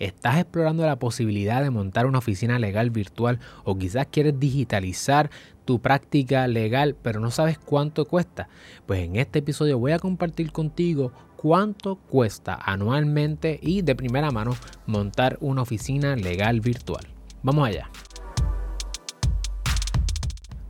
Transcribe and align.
¿Estás 0.00 0.38
explorando 0.38 0.84
la 0.84 0.98
posibilidad 0.98 1.62
de 1.62 1.70
montar 1.70 2.06
una 2.06 2.18
oficina 2.18 2.58
legal 2.58 2.90
virtual 2.90 3.38
o 3.62 3.78
quizás 3.78 4.08
quieres 4.10 4.40
digitalizar 4.40 5.30
tu 5.64 5.80
práctica 5.80 6.48
legal 6.48 6.96
pero 7.00 7.20
no 7.20 7.30
sabes 7.30 7.58
cuánto 7.58 8.04
cuesta? 8.04 8.48
Pues 8.86 9.04
en 9.04 9.14
este 9.14 9.38
episodio 9.38 9.78
voy 9.78 9.92
a 9.92 10.00
compartir 10.00 10.50
contigo 10.50 11.12
cuánto 11.36 11.96
cuesta 11.96 12.58
anualmente 12.60 13.60
y 13.62 13.82
de 13.82 13.94
primera 13.94 14.32
mano 14.32 14.56
montar 14.86 15.38
una 15.40 15.62
oficina 15.62 16.16
legal 16.16 16.60
virtual. 16.60 17.06
Vamos 17.44 17.68
allá. 17.68 17.88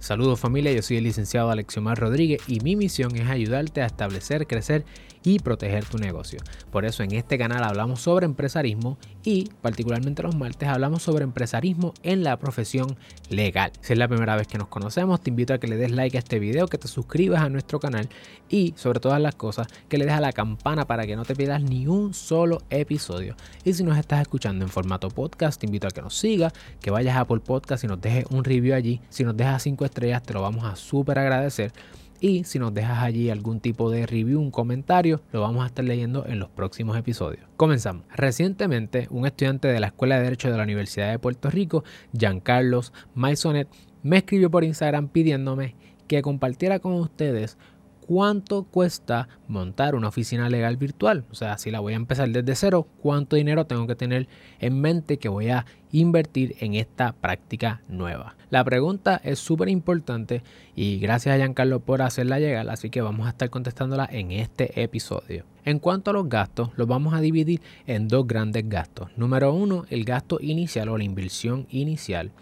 Saludos 0.04 0.38
familia, 0.38 0.70
yo 0.70 0.82
soy 0.82 0.98
el 0.98 1.04
licenciado 1.04 1.50
Alexiomar 1.50 1.98
Rodríguez 1.98 2.42
y 2.46 2.60
mi 2.60 2.76
misión 2.76 3.16
es 3.16 3.30
ayudarte 3.30 3.80
a 3.80 3.86
establecer, 3.86 4.46
crecer 4.46 4.84
y 5.24 5.38
proteger 5.38 5.84
tu 5.86 5.98
negocio. 5.98 6.38
Por 6.70 6.84
eso 6.84 7.02
en 7.02 7.12
este 7.12 7.38
canal 7.38 7.64
hablamos 7.64 8.00
sobre 8.00 8.26
empresarismo 8.26 8.98
y 9.24 9.48
particularmente 9.62 10.22
los 10.22 10.36
martes 10.36 10.68
hablamos 10.68 11.02
sobre 11.02 11.24
empresarismo 11.24 11.94
en 12.02 12.22
la 12.22 12.36
profesión 12.36 12.96
legal. 13.30 13.72
Si 13.80 13.94
es 13.94 13.98
la 13.98 14.06
primera 14.06 14.36
vez 14.36 14.46
que 14.46 14.58
nos 14.58 14.68
conocemos, 14.68 15.20
te 15.22 15.30
invito 15.30 15.54
a 15.54 15.58
que 15.58 15.66
le 15.66 15.76
des 15.76 15.90
like 15.90 16.16
a 16.16 16.20
este 16.20 16.38
video, 16.38 16.68
que 16.68 16.78
te 16.78 16.88
suscribas 16.88 17.42
a 17.42 17.48
nuestro 17.48 17.80
canal 17.80 18.08
y 18.50 18.74
sobre 18.76 19.00
todas 19.00 19.20
las 19.20 19.34
cosas 19.34 19.66
que 19.88 19.96
le 19.96 20.04
des 20.04 20.14
a 20.14 20.20
la 20.20 20.32
campana 20.32 20.86
para 20.86 21.06
que 21.06 21.16
no 21.16 21.24
te 21.24 21.34
pierdas 21.34 21.62
ni 21.62 21.86
un 21.86 22.12
solo 22.12 22.62
episodio. 22.68 23.34
Y 23.64 23.72
si 23.72 23.82
nos 23.82 23.96
estás 23.96 24.20
escuchando 24.20 24.64
en 24.64 24.70
formato 24.70 25.08
podcast, 25.08 25.58
te 25.58 25.66
invito 25.66 25.88
a 25.88 25.90
que 25.90 26.02
nos 26.02 26.14
sigas, 26.14 26.52
que 26.80 26.90
vayas 26.90 27.16
a 27.16 27.20
Apple 27.20 27.40
Podcast 27.40 27.82
y 27.84 27.86
nos 27.86 28.00
dejes 28.00 28.26
un 28.30 28.44
review 28.44 28.74
allí. 28.74 29.00
Si 29.08 29.24
nos 29.24 29.36
dejas 29.36 29.62
5 29.62 29.86
estrellas, 29.86 30.22
te 30.22 30.34
lo 30.34 30.42
vamos 30.42 30.64
a 30.64 30.76
súper 30.76 31.18
agradecer. 31.18 31.72
Y 32.24 32.44
si 32.44 32.58
nos 32.58 32.72
dejas 32.72 33.02
allí 33.02 33.28
algún 33.28 33.60
tipo 33.60 33.90
de 33.90 34.06
review, 34.06 34.40
un 34.40 34.50
comentario, 34.50 35.20
lo 35.30 35.42
vamos 35.42 35.62
a 35.62 35.66
estar 35.66 35.84
leyendo 35.84 36.24
en 36.26 36.38
los 36.38 36.48
próximos 36.48 36.96
episodios. 36.96 37.44
Comenzamos. 37.58 38.06
Recientemente, 38.14 39.08
un 39.10 39.26
estudiante 39.26 39.68
de 39.68 39.78
la 39.78 39.88
Escuela 39.88 40.16
de 40.16 40.22
Derecho 40.22 40.50
de 40.50 40.56
la 40.56 40.62
Universidad 40.62 41.10
de 41.10 41.18
Puerto 41.18 41.50
Rico, 41.50 41.84
Giancarlos 42.18 42.94
Maisonet, 43.14 43.68
me 44.02 44.16
escribió 44.16 44.50
por 44.50 44.64
Instagram 44.64 45.08
pidiéndome 45.08 45.74
que 46.08 46.22
compartiera 46.22 46.78
con 46.78 46.94
ustedes 46.94 47.58
cuánto 48.06 48.64
cuesta 48.64 49.28
montar 49.48 49.94
una 49.94 50.08
oficina 50.08 50.48
legal 50.48 50.76
virtual. 50.76 51.24
O 51.30 51.34
sea, 51.34 51.58
si 51.58 51.70
la 51.70 51.80
voy 51.80 51.94
a 51.94 51.96
empezar 51.96 52.28
desde 52.28 52.54
cero, 52.54 52.86
cuánto 53.00 53.36
dinero 53.36 53.66
tengo 53.66 53.86
que 53.86 53.94
tener 53.94 54.28
en 54.60 54.80
mente 54.80 55.18
que 55.18 55.28
voy 55.28 55.48
a 55.48 55.64
invertir 55.92 56.56
en 56.60 56.74
esta 56.74 57.12
práctica 57.12 57.80
nueva. 57.88 58.36
La 58.50 58.64
pregunta 58.64 59.20
es 59.24 59.38
súper 59.38 59.68
importante 59.68 60.42
y 60.76 60.98
gracias 60.98 61.34
a 61.34 61.38
Giancarlo 61.38 61.80
por 61.80 62.02
hacerla 62.02 62.38
llegar, 62.38 62.68
así 62.68 62.90
que 62.90 63.00
vamos 63.00 63.26
a 63.26 63.30
estar 63.30 63.50
contestándola 63.50 64.08
en 64.10 64.32
este 64.32 64.82
episodio. 64.82 65.44
En 65.64 65.78
cuanto 65.78 66.10
a 66.10 66.14
los 66.14 66.28
gastos, 66.28 66.70
los 66.76 66.86
vamos 66.86 67.14
a 67.14 67.20
dividir 67.20 67.60
en 67.86 68.08
dos 68.08 68.26
grandes 68.26 68.68
gastos. 68.68 69.08
Número 69.16 69.52
uno, 69.54 69.86
el 69.88 70.04
gasto 70.04 70.38
inicial 70.40 70.88
o 70.88 70.98
la 70.98 71.04
inversión 71.04 71.66
inicial. 71.70 72.32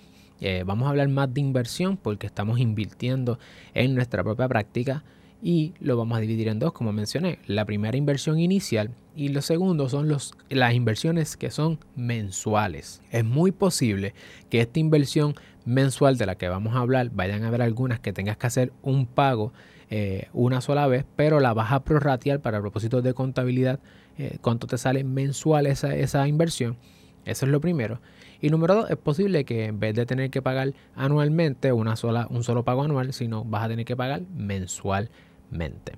Eh, 0.41 0.65
vamos 0.67 0.87
a 0.87 0.91
hablar 0.91 1.09
más 1.09 1.33
de 1.33 1.41
inversión 1.41 1.97
porque 1.97 2.27
estamos 2.27 2.59
invirtiendo 2.59 3.39
en 3.75 3.95
nuestra 3.95 4.25
propia 4.25 4.49
práctica 4.49 5.05
y 5.43 5.75
lo 5.81 5.97
vamos 5.97 6.17
a 6.17 6.21
dividir 6.21 6.49
en 6.49 6.61
dos, 6.61 6.73
como 6.73 6.93
mencioné. 6.93 7.41
La 7.47 7.65
primera 7.65 7.97
inversión 7.97 8.39
inicial 8.39 8.91
y 9.17 9.29
lo 9.29 9.43
segundo 9.43 9.89
son 9.89 10.09
los, 10.09 10.35
las 10.49 10.73
inversiones 10.75 11.37
que 11.37 11.51
son 11.51 11.81
mensuales. 11.97 13.03
Es 13.11 13.25
muy 13.25 13.51
posible 13.51 14.15
que 14.49 14.61
esta 14.61 14.79
inversión 14.79 15.35
mensual 15.65 16.17
de 16.17 16.27
la 16.27 16.37
que 16.37 16.49
vamos 16.49 16.75
a 16.75 16.79
hablar, 16.79 17.11
vayan 17.13 17.43
a 17.43 17.49
haber 17.49 17.63
algunas 17.63 17.99
que 17.99 18.13
tengas 18.13 18.37
que 18.37 18.47
hacer 18.47 18.73
un 18.83 19.07
pago 19.07 19.53
eh, 19.91 20.29
una 20.33 20.61
sola 20.61 20.87
vez, 20.87 21.05
pero 21.17 21.41
la 21.41 21.53
vas 21.53 21.73
a 21.73 21.81
prorratear 21.81 22.41
para 22.41 22.61
propósitos 22.61 23.03
de 23.03 23.13
contabilidad, 23.13 23.81
eh, 24.19 24.39
cuánto 24.41 24.67
te 24.67 24.79
sale 24.79 25.03
mensual 25.03 25.67
esa, 25.67 25.95
esa 25.95 26.27
inversión. 26.29 26.77
Eso 27.25 27.47
es 27.47 27.53
lo 27.53 27.61
primero. 27.61 28.01
Y 28.41 28.51
número 28.51 28.75
dos, 28.75 28.91
es 28.91 28.97
posible 28.97 29.45
que 29.45 29.67
en 29.67 29.79
vez 29.79 29.95
de 29.95 30.07
tener 30.07 30.31
que 30.31 30.43
pagar 30.43 30.73
anualmente 30.97 31.73
una 31.73 31.95
sola, 31.95 32.27
un 32.31 32.43
solo 32.43 32.65
pago 32.65 32.83
anual, 32.83 33.13
sino 33.13 33.45
vas 33.45 33.65
a 33.65 33.69
tener 33.69 33.85
que 33.85 33.95
pagar 33.95 34.23
mensual 34.35 35.11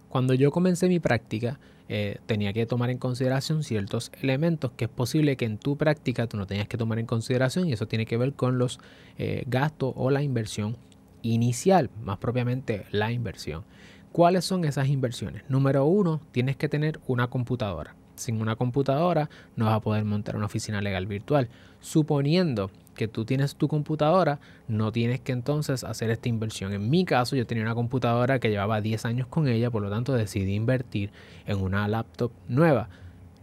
cuando 0.08 0.34
yo 0.34 0.50
comencé 0.50 0.88
mi 0.88 1.00
práctica, 1.00 1.58
eh, 1.88 2.18
tenía 2.26 2.52
que 2.52 2.66
tomar 2.66 2.90
en 2.90 2.98
consideración 2.98 3.62
ciertos 3.62 4.10
elementos 4.22 4.72
que 4.76 4.86
es 4.86 4.90
posible 4.90 5.36
que 5.36 5.44
en 5.44 5.58
tu 5.58 5.76
práctica 5.76 6.26
tú 6.26 6.36
no 6.36 6.46
tengas 6.46 6.66
que 6.66 6.78
tomar 6.78 6.98
en 6.98 7.06
consideración 7.06 7.68
y 7.68 7.72
eso 7.72 7.86
tiene 7.86 8.06
que 8.06 8.16
ver 8.16 8.32
con 8.32 8.58
los 8.58 8.80
eh, 9.18 9.44
gastos 9.46 9.92
o 9.96 10.10
la 10.10 10.22
inversión 10.22 10.76
inicial, 11.22 11.90
más 12.02 12.18
propiamente 12.18 12.86
la 12.90 13.12
inversión. 13.12 13.64
¿Cuáles 14.12 14.44
son 14.44 14.64
esas 14.64 14.88
inversiones? 14.88 15.42
Número 15.48 15.84
uno, 15.84 16.20
tienes 16.32 16.56
que 16.56 16.68
tener 16.68 17.00
una 17.06 17.28
computadora. 17.28 17.96
Sin 18.16 18.40
una 18.40 18.56
computadora 18.56 19.28
no 19.56 19.66
vas 19.66 19.74
a 19.74 19.80
poder 19.80 20.04
montar 20.04 20.36
una 20.36 20.46
oficina 20.46 20.80
legal 20.80 21.06
virtual. 21.06 21.48
Suponiendo 21.80 22.70
que 22.94 23.08
tú 23.08 23.24
tienes 23.24 23.56
tu 23.56 23.68
computadora, 23.68 24.38
no 24.68 24.92
tienes 24.92 25.20
que 25.20 25.32
entonces 25.32 25.84
hacer 25.84 26.10
esta 26.10 26.28
inversión. 26.28 26.72
En 26.72 26.88
mi 26.88 27.04
caso, 27.04 27.36
yo 27.36 27.46
tenía 27.46 27.64
una 27.64 27.74
computadora 27.74 28.38
que 28.38 28.50
llevaba 28.50 28.80
10 28.80 29.04
años 29.04 29.26
con 29.26 29.48
ella, 29.48 29.70
por 29.70 29.82
lo 29.82 29.90
tanto 29.90 30.14
decidí 30.14 30.54
invertir 30.54 31.10
en 31.46 31.60
una 31.60 31.86
laptop 31.88 32.30
nueva. 32.48 32.88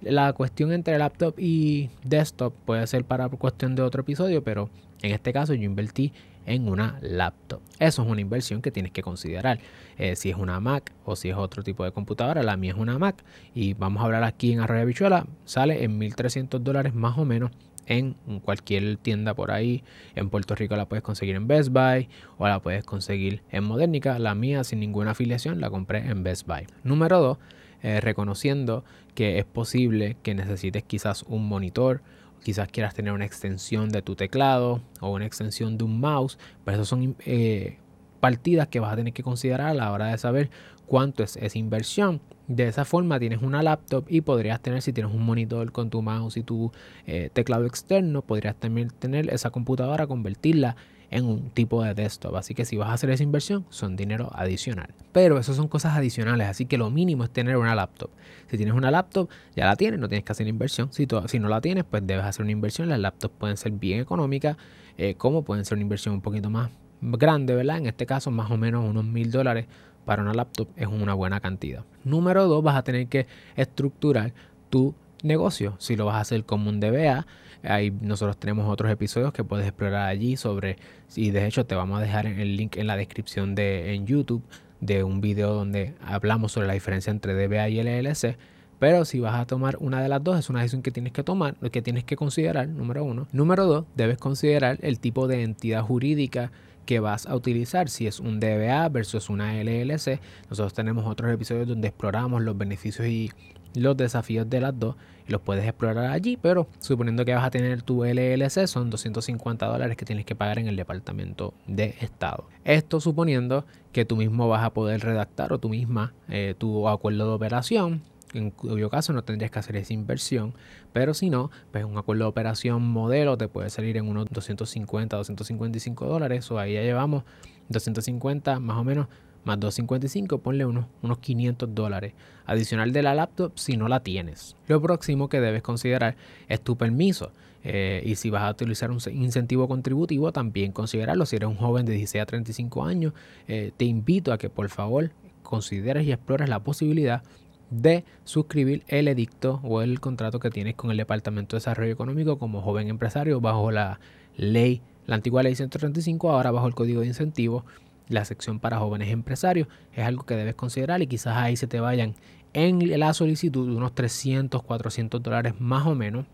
La 0.02 0.34
cuestión 0.34 0.72
entre 0.72 0.98
laptop 0.98 1.36
y 1.38 1.90
desktop 2.04 2.54
puede 2.66 2.88
ser 2.88 3.06
para 3.06 3.30
cuestión 3.30 3.76
de 3.76 3.84
otro 3.84 4.02
episodio, 4.02 4.44
pero 4.44 4.70
en 5.02 5.12
este 5.12 5.32
caso 5.32 5.54
yo 5.54 5.64
invertí 5.64 6.12
en 6.46 6.68
una 6.68 6.98
laptop. 7.02 7.62
Eso 7.80 8.02
es 8.02 8.08
una 8.08 8.20
inversión 8.20 8.62
que 8.62 8.72
tienes 8.72 8.92
que 8.92 9.04
considerar. 9.04 9.60
Eh, 9.98 10.16
si 10.16 10.32
es 10.32 10.38
una 10.38 10.60
Mac 10.60 10.92
o 11.06 11.16
si 11.16 11.30
es 11.30 11.36
otro 11.36 11.62
tipo 11.62 11.84
de 11.84 11.92
computadora, 11.92 12.42
la 12.42 12.58
mía 12.58 12.72
es 12.72 12.78
una 12.78 12.98
Mac 12.98 13.24
y 13.54 13.74
vamos 13.74 14.02
a 14.02 14.06
hablar 14.06 14.24
aquí 14.24 14.52
en 14.52 14.60
Arroyo 14.60 14.88
Bichuela, 14.88 15.28
sale 15.46 15.84
en 15.84 16.00
1.300 16.00 16.60
dólares 16.60 16.96
más 16.96 17.18
o 17.20 17.26
menos 17.26 17.52
en 17.86 18.16
cualquier 18.44 18.98
tienda 18.98 19.34
por 19.34 19.52
ahí. 19.52 19.84
En 20.16 20.30
Puerto 20.30 20.56
Rico 20.56 20.76
la 20.76 20.88
puedes 20.88 21.04
conseguir 21.04 21.36
en 21.36 21.48
Best 21.48 21.70
Buy 21.70 22.10
o 22.38 22.48
la 22.48 22.60
puedes 22.60 22.84
conseguir 22.84 23.44
en 23.52 23.64
Modernica. 23.64 24.18
La 24.20 24.36
mía 24.36 24.64
sin 24.64 24.80
ninguna 24.80 25.12
afiliación 25.12 25.60
la 25.60 25.70
compré 25.70 26.00
en 26.10 26.24
Best 26.24 26.48
Buy. 26.48 26.68
Número 26.84 27.20
2, 27.20 27.38
eh, 27.84 28.00
reconociendo 28.00 28.84
que 29.16 29.40
es 29.40 29.46
posible 29.46 30.18
que 30.24 30.34
necesites 30.34 30.84
quizás 30.84 31.24
un 31.24 31.48
monitor. 31.48 32.02
Quizás 32.44 32.70
quieras 32.70 32.96
tener 32.96 33.14
una 33.14 33.26
extensión 33.26 33.90
de 33.90 34.02
tu 34.02 34.16
teclado 34.16 34.82
o 35.00 35.12
una 35.12 35.26
extensión 35.26 35.78
de 35.78 35.84
un 35.84 36.00
mouse. 36.00 36.38
Pero 36.66 36.78
eso 36.78 36.86
son 36.86 37.16
eh, 37.26 37.78
partidas 38.20 38.68
que 38.68 38.80
vas 38.80 38.94
a 38.94 38.96
tener 38.96 39.14
que 39.14 39.24
considerar 39.24 39.68
a 39.68 39.74
la 39.74 39.92
hora 39.92 40.08
de 40.08 40.18
saber 40.18 40.50
cuánto 40.86 41.24
es 41.24 41.38
esa 41.38 41.58
inversión. 41.58 42.22
De 42.48 42.68
esa 42.68 42.84
forma 42.84 43.20
tienes 43.20 43.42
una 43.42 43.64
laptop 43.64 44.06
y 44.10 44.22
podrías 44.22 44.62
tener, 44.62 44.82
si 44.82 44.92
tienes 44.92 45.14
un 45.14 45.24
monitor 45.24 45.72
con 45.72 45.90
tu 45.90 46.02
mouse 46.02 46.38
y 46.38 46.44
tu 46.44 46.72
eh, 47.06 47.30
teclado 47.32 47.66
externo, 47.66 48.24
podrías 48.24 48.56
también 48.56 48.90
tener 48.90 49.34
esa 49.34 49.52
computadora, 49.52 50.08
convertirla 50.08 50.76
en 51.12 51.26
un 51.26 51.50
tipo 51.52 51.84
de 51.84 51.94
desktop. 51.94 52.36
Así 52.36 52.56
que 52.56 52.66
si 52.66 52.78
vas 52.78 52.90
a 52.90 52.94
hacer 52.94 53.10
esa 53.12 53.22
inversión, 53.22 53.66
son 53.70 53.96
dinero 53.96 54.32
adicional. 54.34 54.94
Pero 55.12 55.38
eso 55.38 55.54
son 55.54 55.68
cosas 55.68 55.96
adicionales, 55.96 56.48
así 56.48 56.66
que 56.66 56.78
lo 56.78 56.90
mínimo 56.90 57.24
es 57.26 57.30
tener 57.30 57.58
una 57.58 57.76
laptop. 57.76 58.10
Si 58.50 58.58
tienes 58.58 58.74
una 58.74 58.90
laptop, 58.90 59.30
ya 59.56 59.66
la 59.66 59.76
tienes, 59.76 60.00
no 60.00 60.08
tienes 60.08 60.24
que 60.24 60.32
hacer 60.32 60.48
inversión. 60.48 60.90
Si, 60.92 61.06
no 61.40 61.50
la 61.50 61.62
tienes, 61.62 61.84
pues 61.84 62.06
debes 62.08 62.26
hacer 62.26 62.44
una 62.44 62.52
inversión. 62.52 62.90
Las 62.90 63.00
laptops 63.00 63.36
pueden 63.38 63.58
ser 63.58 63.74
bien 63.74 64.00
económicas, 64.00 64.58
eh, 64.98 65.16
como 65.16 65.44
pueden 65.44 65.66
ser 65.66 65.76
una 65.76 65.84
inversión 65.84 66.16
un 66.16 66.22
poquito 66.22 66.50
más 66.50 66.72
grande, 67.02 67.56
¿verdad? 67.56 67.78
En 67.78 67.88
este 67.88 68.06
caso, 68.06 68.32
más 68.32 68.50
o 68.50 68.58
menos 68.58 68.90
unos 68.90 69.04
mil 69.04 69.32
dólares 69.32 69.68
para 70.06 70.22
una 70.24 70.34
laptop 70.34 70.70
es 70.78 70.88
una 70.88 71.14
buena 71.14 71.40
cantidad. 71.40 71.84
Número 72.04 72.48
dos, 72.48 72.64
vas 72.64 72.76
a 72.76 72.84
tener 72.84 73.08
que 73.08 73.28
estructurar 73.56 74.34
tu 74.70 74.96
negocio. 75.24 75.76
Si 75.80 75.96
lo 75.96 76.06
vas 76.06 76.16
a 76.16 76.22
hacer 76.22 76.44
como 76.46 76.70
un 76.70 76.80
DBA, 76.80 77.26
ahí 77.64 77.92
nosotros 78.02 78.38
tenemos 78.38 78.70
otros 78.70 78.92
episodios 78.92 79.34
que 79.34 79.44
puedes 79.44 79.68
explorar 79.68 80.08
allí 80.08 80.38
sobre, 80.38 80.78
y 81.16 81.32
de 81.32 81.46
hecho 81.46 81.66
te 81.66 81.76
vamos 81.76 82.00
a 82.00 82.02
dejar 82.02 82.26
el 82.26 82.58
link 82.58 82.78
en 82.78 82.88
la 82.88 82.96
descripción 82.96 83.56
de 83.56 83.94
en 83.94 84.06
YouTube 84.06 84.44
de 84.80 85.04
un 85.04 85.22
video 85.22 85.54
donde 85.54 85.94
hablamos 86.02 86.52
sobre 86.52 86.68
la 86.68 86.74
diferencia 86.74 87.12
entre 87.12 87.34
DBA 87.34 87.70
y 87.70 87.82
LLC. 87.84 88.38
Pero 88.80 89.06
si 89.06 89.20
vas 89.20 89.40
a 89.40 89.46
tomar 89.46 89.78
una 89.80 90.02
de 90.02 90.10
las 90.10 90.24
dos, 90.24 90.40
es 90.40 90.50
una 90.50 90.62
decisión 90.62 90.82
que 90.82 90.90
tienes 90.90 91.14
que 91.14 91.24
tomar, 91.24 91.56
lo 91.62 91.70
que 91.70 91.84
tienes 91.84 92.04
que 92.04 92.16
considerar, 92.16 92.68
número 92.68 93.04
uno. 93.04 93.28
Número 93.32 93.68
dos, 93.68 93.86
debes 93.96 94.18
considerar 94.18 94.80
el 94.82 95.00
tipo 95.00 95.28
de 95.28 95.44
entidad 95.44 95.84
jurídica 95.84 96.52
que 96.88 97.00
vas 97.00 97.28
a 97.28 97.36
utilizar, 97.36 97.90
si 97.90 98.08
es 98.08 98.20
un 98.20 98.40
DBA 98.40 98.90
versus 98.90 99.30
una 99.30 99.54
LLC. 99.54 100.20
Nosotros 100.50 100.74
tenemos 100.74 101.06
otros 101.06 101.32
episodios 101.32 101.68
donde 101.68 101.90
exploramos 101.90 102.42
los 102.42 102.58
beneficios 102.58 103.08
y 103.08 103.32
los 103.76 103.98
desafíos 103.98 104.50
de 104.50 104.62
las 104.62 104.78
dos 104.78 104.96
y 105.28 105.32
los 105.32 105.42
puedes 105.42 105.66
explorar 105.66 106.12
allí, 106.12 106.38
pero 106.38 106.68
suponiendo 106.80 107.26
que 107.26 107.34
vas 107.34 107.46
a 107.46 107.52
tener 107.52 107.82
tu 107.84 108.04
LLC 108.04 108.68
son 108.68 108.90
250 108.90 109.66
dólares 109.66 109.98
que 109.98 110.06
tienes 110.06 110.26
que 110.26 110.36
pagar 110.36 110.60
en 110.60 110.68
el 110.68 110.76
Departamento 110.76 111.54
de 111.68 111.96
Estado. 112.02 112.46
Esto 112.64 113.00
suponiendo 113.00 113.66
que 113.92 114.06
tú 114.06 114.16
mismo 114.16 114.48
vas 114.48 114.64
a 114.64 114.72
poder 114.72 115.02
redactar 115.02 115.54
o 115.54 115.60
tú 115.60 115.70
misma 115.70 116.14
eh, 116.30 116.56
tu 116.58 116.88
acuerdo 116.88 117.28
de 117.28 117.34
operación 117.34 118.02
en 118.34 118.52
cuyo 118.52 118.90
caso 118.90 119.14
no 119.14 119.24
tendrías 119.24 119.52
que 119.52 119.60
hacer 119.60 119.76
esa 119.76 119.94
inversión, 119.94 120.54
pero 120.94 121.14
si 121.14 121.30
no, 121.30 121.52
pues 121.72 121.84
un 121.84 121.98
acuerdo 121.98 122.26
de 122.26 122.30
operación 122.30 122.82
modelo 122.82 123.38
te 123.38 123.48
puede 123.48 123.70
salir 123.70 123.98
en 123.98 124.08
unos 124.08 124.28
250, 124.30 125.18
255 125.18 126.06
dólares, 126.06 126.50
o 126.52 126.60
ahí 126.60 126.74
ya 126.74 126.82
llevamos 126.82 127.24
250 127.70 128.60
más 128.60 128.78
o 128.78 128.84
menos 128.84 129.08
más 129.44 129.60
255, 129.60 130.40
ponle 130.40 130.66
unos, 130.66 130.86
unos 131.02 131.20
500 131.20 131.74
dólares 131.74 132.14
adicional 132.46 132.92
de 132.92 133.04
la 133.04 133.16
laptop 133.16 133.54
si 133.56 133.78
no 133.78 133.88
la 133.88 134.02
tienes. 134.02 134.56
Lo 134.68 134.82
próximo 134.82 135.30
que 135.30 135.40
debes 135.40 135.62
considerar 135.62 136.16
es 136.48 136.62
tu 136.62 136.78
permiso. 136.78 137.32
Eh, 137.64 138.02
y 138.06 138.16
si 138.16 138.30
vas 138.30 138.44
a 138.44 138.52
utilizar 138.52 138.90
un 138.92 139.00
incentivo 139.14 139.68
contributivo, 139.68 140.32
también 140.32 140.72
considerarlo. 140.72 141.26
Si 141.26 141.36
eres 141.36 141.50
un 141.50 141.56
joven 141.56 141.86
de 141.86 141.94
16 141.94 142.22
a 142.22 142.26
35 142.26 142.84
años, 142.86 143.14
eh, 143.48 143.72
te 143.78 143.86
invito 143.86 144.34
a 144.34 144.38
que 144.38 144.50
por 144.50 144.70
favor 144.70 145.12
consideres 145.44 146.06
y 146.08 146.12
explores 146.12 146.50
la 146.50 146.60
posibilidad 146.60 147.24
de 147.70 148.04
suscribir 148.26 148.84
el 148.88 149.08
edicto 149.08 149.62
o 149.64 149.82
el 149.82 150.00
contrato 150.00 150.40
que 150.40 150.50
tienes 150.50 150.76
con 150.76 150.92
el 150.92 150.98
Departamento 150.98 151.56
de 151.56 151.60
Desarrollo 151.60 151.92
Económico 151.92 152.38
como 152.38 152.62
joven 152.62 152.90
empresario 152.90 153.40
bajo 153.40 153.72
la 153.72 154.00
ley, 154.36 154.82
la 155.06 155.16
antigua 155.16 155.44
ley 155.44 155.56
135, 155.56 156.32
ahora 156.32 156.52
bajo 156.52 156.68
el 156.68 156.76
Código 156.76 157.02
de 157.02 157.08
Incentivos, 157.08 157.64
la 158.08 158.26
sección 158.26 158.60
para 158.60 158.80
jóvenes 158.80 159.10
empresarios. 159.10 159.68
Es 159.94 160.06
algo 160.06 160.26
que 160.26 160.36
debes 160.36 160.56
considerar 160.56 161.02
y 161.02 161.08
quizás 161.08 161.38
ahí 161.38 161.56
se 161.56 161.68
te 161.68 161.80
vayan 161.80 162.16
en 162.54 163.00
la 163.00 163.14
solicitud 163.14 163.70
unos 163.70 163.96
300, 163.96 164.62
400 164.64 165.22
dólares 165.22 165.54
más 165.60 165.86
o 165.86 165.96
menos. 165.96 166.26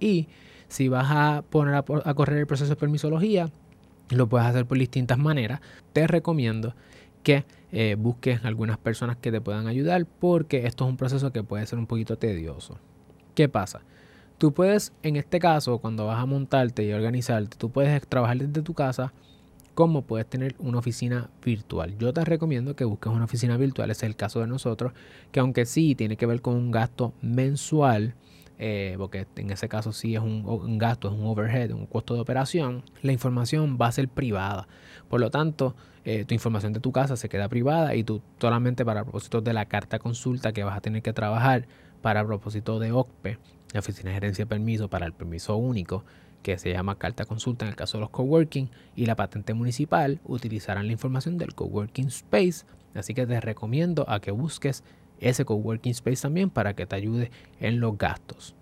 Y 0.00 0.28
si 0.68 0.88
vas 0.88 1.06
a 1.10 1.42
poner 1.50 1.74
a, 1.74 1.82
correr 1.82 2.38
el 2.38 2.46
proceso 2.46 2.70
de 2.70 2.76
permisología, 2.76 3.50
lo 4.10 4.28
puedes 4.28 4.46
hacer 4.46 4.66
por 4.66 4.78
distintas 4.78 5.18
maneras. 5.18 5.60
Te 5.92 6.06
recomiendo 6.06 6.74
que 7.22 7.44
eh, 7.72 7.96
busques 7.98 8.44
algunas 8.44 8.78
personas 8.78 9.16
que 9.16 9.32
te 9.32 9.40
puedan 9.40 9.66
ayudar 9.66 10.06
porque 10.06 10.66
esto 10.66 10.84
es 10.84 10.90
un 10.90 10.96
proceso 10.96 11.32
que 11.32 11.42
puede 11.42 11.66
ser 11.66 11.78
un 11.78 11.86
poquito 11.86 12.16
tedioso. 12.18 12.78
¿Qué 13.34 13.48
pasa? 13.48 13.80
Tú 14.38 14.52
puedes, 14.52 14.92
en 15.02 15.16
este 15.16 15.38
caso, 15.38 15.78
cuando 15.78 16.06
vas 16.06 16.20
a 16.20 16.26
montarte 16.26 16.84
y 16.84 16.92
organizarte, 16.92 17.56
tú 17.56 17.70
puedes 17.70 18.06
trabajar 18.06 18.38
desde 18.38 18.62
tu 18.62 18.74
casa 18.74 19.12
como 19.74 20.02
puedes 20.02 20.26
tener 20.28 20.54
una 20.58 20.78
oficina 20.78 21.30
virtual. 21.44 21.96
Yo 21.98 22.12
te 22.12 22.24
recomiendo 22.24 22.76
que 22.76 22.84
busques 22.84 23.12
una 23.12 23.24
oficina 23.24 23.56
virtual, 23.56 23.90
es 23.90 24.02
el 24.02 24.16
caso 24.16 24.40
de 24.40 24.46
nosotros, 24.46 24.92
que 25.32 25.40
aunque 25.40 25.66
sí 25.66 25.94
tiene 25.94 26.16
que 26.16 26.26
ver 26.26 26.40
con 26.40 26.54
un 26.54 26.70
gasto 26.70 27.12
mensual, 27.20 28.14
eh, 28.58 28.94
porque 28.96 29.26
en 29.36 29.50
ese 29.50 29.68
caso 29.68 29.92
sí 29.92 30.14
es 30.14 30.20
un, 30.20 30.78
gasto, 30.78 31.08
es 31.08 31.14
un 31.14 31.26
overhead, 31.26 31.72
un 31.72 31.86
costo 31.86 32.14
de 32.14 32.20
operación, 32.20 32.84
la 33.02 33.12
información 33.12 33.76
va 33.80 33.88
a 33.88 33.92
ser 33.92 34.08
privada. 34.08 34.68
Por 35.08 35.20
lo 35.20 35.30
tanto, 35.30 35.74
eh, 36.04 36.24
tu 36.24 36.34
información 36.34 36.72
de 36.72 36.80
tu 36.80 36.92
casa 36.92 37.16
se 37.16 37.28
queda 37.28 37.48
privada 37.48 37.94
y 37.96 38.04
tú 38.04 38.22
solamente 38.40 38.84
para 38.84 39.02
propósitos 39.02 39.42
de 39.42 39.52
la 39.52 39.66
carta 39.66 39.98
consulta 39.98 40.52
que 40.52 40.62
vas 40.62 40.76
a 40.76 40.80
tener 40.80 41.02
que 41.02 41.12
trabajar 41.12 41.66
para 42.00 42.24
propósito 42.24 42.78
de 42.78 42.92
OCPE, 42.92 43.38
la 43.72 43.80
Oficina 43.80 44.10
de 44.10 44.14
Gerencia 44.14 44.44
de 44.44 44.48
Permiso 44.48 44.88
para 44.88 45.06
el 45.06 45.14
permiso 45.14 45.56
único, 45.56 46.04
que 46.44 46.58
se 46.58 46.70
llama 46.70 46.98
carta 46.98 47.24
consulta 47.24 47.64
en 47.64 47.70
el 47.70 47.74
caso 47.74 47.96
de 47.96 48.02
los 48.02 48.10
coworking, 48.10 48.68
y 48.94 49.06
la 49.06 49.16
patente 49.16 49.54
municipal 49.54 50.20
utilizarán 50.24 50.86
la 50.86 50.92
información 50.92 51.38
del 51.38 51.54
coworking 51.54 52.08
space. 52.08 52.66
Así 52.94 53.14
que 53.14 53.26
te 53.26 53.40
recomiendo 53.40 54.04
a 54.08 54.20
que 54.20 54.30
busques 54.30 54.84
ese 55.18 55.44
coworking 55.46 55.92
space 55.92 56.22
también 56.22 56.50
para 56.50 56.74
que 56.74 56.86
te 56.86 56.94
ayude 56.94 57.30
en 57.58 57.80
los 57.80 57.96
gastos 57.96 58.54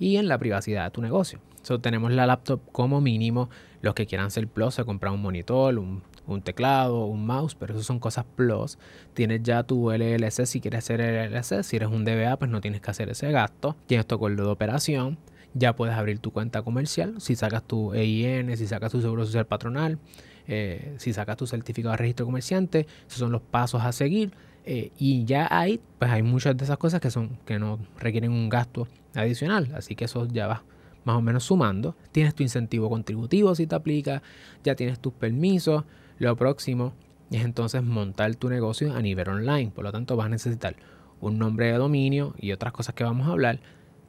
y 0.00 0.16
en 0.16 0.26
la 0.26 0.38
privacidad 0.38 0.84
de 0.84 0.90
tu 0.90 1.02
negocio. 1.02 1.38
So, 1.62 1.80
tenemos 1.80 2.12
la 2.12 2.26
laptop 2.26 2.60
como 2.72 3.00
mínimo. 3.02 3.50
Los 3.82 3.94
que 3.94 4.06
quieran 4.06 4.30
ser 4.30 4.48
plus 4.48 4.74
se 4.74 4.84
compran 4.84 5.12
un 5.12 5.20
monitor, 5.20 5.78
un, 5.78 6.02
teclado, 6.42 7.04
un 7.04 7.26
mouse, 7.26 7.54
pero 7.54 7.74
eso 7.74 7.82
son 7.82 7.98
cosas 7.98 8.24
plus. 8.36 8.78
Tienes 9.12 9.42
ya 9.42 9.64
tu 9.64 9.90
LLC 9.90 10.46
si 10.46 10.60
quieres 10.62 10.84
hacer 10.84 11.00
LLC. 11.00 11.62
Si 11.62 11.76
eres 11.76 11.90
un 11.90 12.06
DBA, 12.06 12.38
pues 12.38 12.50
no 12.50 12.62
tienes 12.62 12.80
que 12.80 12.90
hacer 12.90 13.10
ese 13.10 13.30
gasto. 13.32 13.76
Tienes 13.86 14.06
tu 14.06 14.14
acuerdo 14.14 14.44
de 14.44 14.50
operación 14.50 15.18
ya 15.54 15.74
puedes 15.74 15.94
abrir 15.94 16.18
tu 16.18 16.30
cuenta 16.30 16.62
comercial. 16.62 17.20
Si 17.20 17.36
sacas 17.36 17.62
tu 17.64 17.94
EIN, 17.94 18.56
si 18.56 18.66
sacas 18.66 18.92
tu 18.92 19.00
seguro 19.00 19.24
social 19.24 19.46
patronal, 19.46 19.98
eh, 20.46 20.94
si 20.98 21.12
sacas 21.12 21.36
tu 21.36 21.46
certificado 21.46 21.92
de 21.92 21.98
registro 21.98 22.26
comerciante, 22.26 22.86
esos 23.06 23.18
son 23.18 23.32
los 23.32 23.42
pasos 23.42 23.82
a 23.82 23.92
seguir. 23.92 24.32
Eh, 24.64 24.92
y 24.98 25.24
ya 25.24 25.48
hay, 25.50 25.80
pues 25.98 26.10
hay 26.10 26.22
muchas 26.22 26.56
de 26.56 26.64
esas 26.64 26.76
cosas 26.76 27.00
que 27.00 27.10
son 27.10 27.38
que 27.46 27.58
no 27.58 27.78
requieren 27.98 28.32
un 28.32 28.48
gasto 28.50 28.86
adicional, 29.14 29.72
así 29.74 29.94
que 29.94 30.04
eso 30.04 30.26
ya 30.26 30.46
va 30.46 30.62
más 31.04 31.16
o 31.16 31.22
menos 31.22 31.44
sumando. 31.44 31.96
Tienes 32.12 32.34
tu 32.34 32.42
incentivo 32.42 32.90
contributivo 32.90 33.54
si 33.54 33.66
te 33.66 33.74
aplica, 33.74 34.22
ya 34.64 34.74
tienes 34.74 35.00
tus 35.00 35.12
permisos. 35.14 35.84
Lo 36.18 36.36
próximo 36.36 36.92
es 37.30 37.44
entonces 37.44 37.82
montar 37.82 38.34
tu 38.34 38.48
negocio 38.48 38.94
a 38.94 39.00
nivel 39.00 39.28
online, 39.28 39.70
por 39.70 39.84
lo 39.84 39.92
tanto 39.92 40.16
vas 40.16 40.26
a 40.26 40.30
necesitar 40.30 40.76
un 41.20 41.38
nombre 41.38 41.66
de 41.66 41.78
dominio 41.78 42.34
y 42.38 42.52
otras 42.52 42.72
cosas 42.72 42.94
que 42.94 43.04
vamos 43.04 43.26
a 43.26 43.32
hablar 43.32 43.60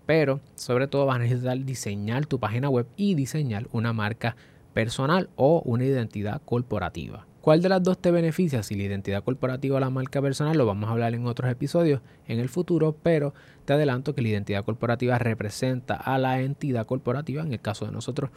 pero 0.09 0.39
sobre 0.55 0.87
todo 0.87 1.05
vas 1.05 1.17
a 1.17 1.19
necesitar 1.19 1.63
diseñar 1.63 2.25
tu 2.25 2.39
página 2.39 2.67
web 2.67 2.87
y 2.97 3.13
diseñar 3.13 3.67
una 3.71 3.93
marca 3.93 4.35
personal 4.73 5.29
o 5.35 5.61
una 5.65 5.85
identidad 5.85 6.41
corporativa. 6.45 7.27
¿Cuál 7.41 7.61
de 7.61 7.69
las 7.69 7.83
dos 7.83 7.99
te 7.99 8.09
beneficia? 8.09 8.63
Si 8.63 8.73
la 8.73 8.85
identidad 8.85 9.23
corporativa 9.23 9.77
o 9.77 9.79
la 9.79 9.91
marca 9.91 10.19
personal 10.19 10.57
lo 10.57 10.65
vamos 10.65 10.89
a 10.89 10.93
hablar 10.93 11.13
en 11.13 11.27
otros 11.27 11.51
episodios 11.51 12.01
en 12.27 12.39
el 12.39 12.49
futuro, 12.49 12.95
pero 13.03 13.35
te 13.65 13.73
adelanto 13.73 14.15
que 14.15 14.23
la 14.23 14.29
identidad 14.29 14.65
corporativa 14.65 15.19
representa 15.19 15.93
a 15.93 16.17
la 16.17 16.41
entidad 16.41 16.87
corporativa, 16.87 17.43
en 17.43 17.53
el 17.53 17.61
caso 17.61 17.85
de 17.85 17.91
nosotros, 17.91 18.31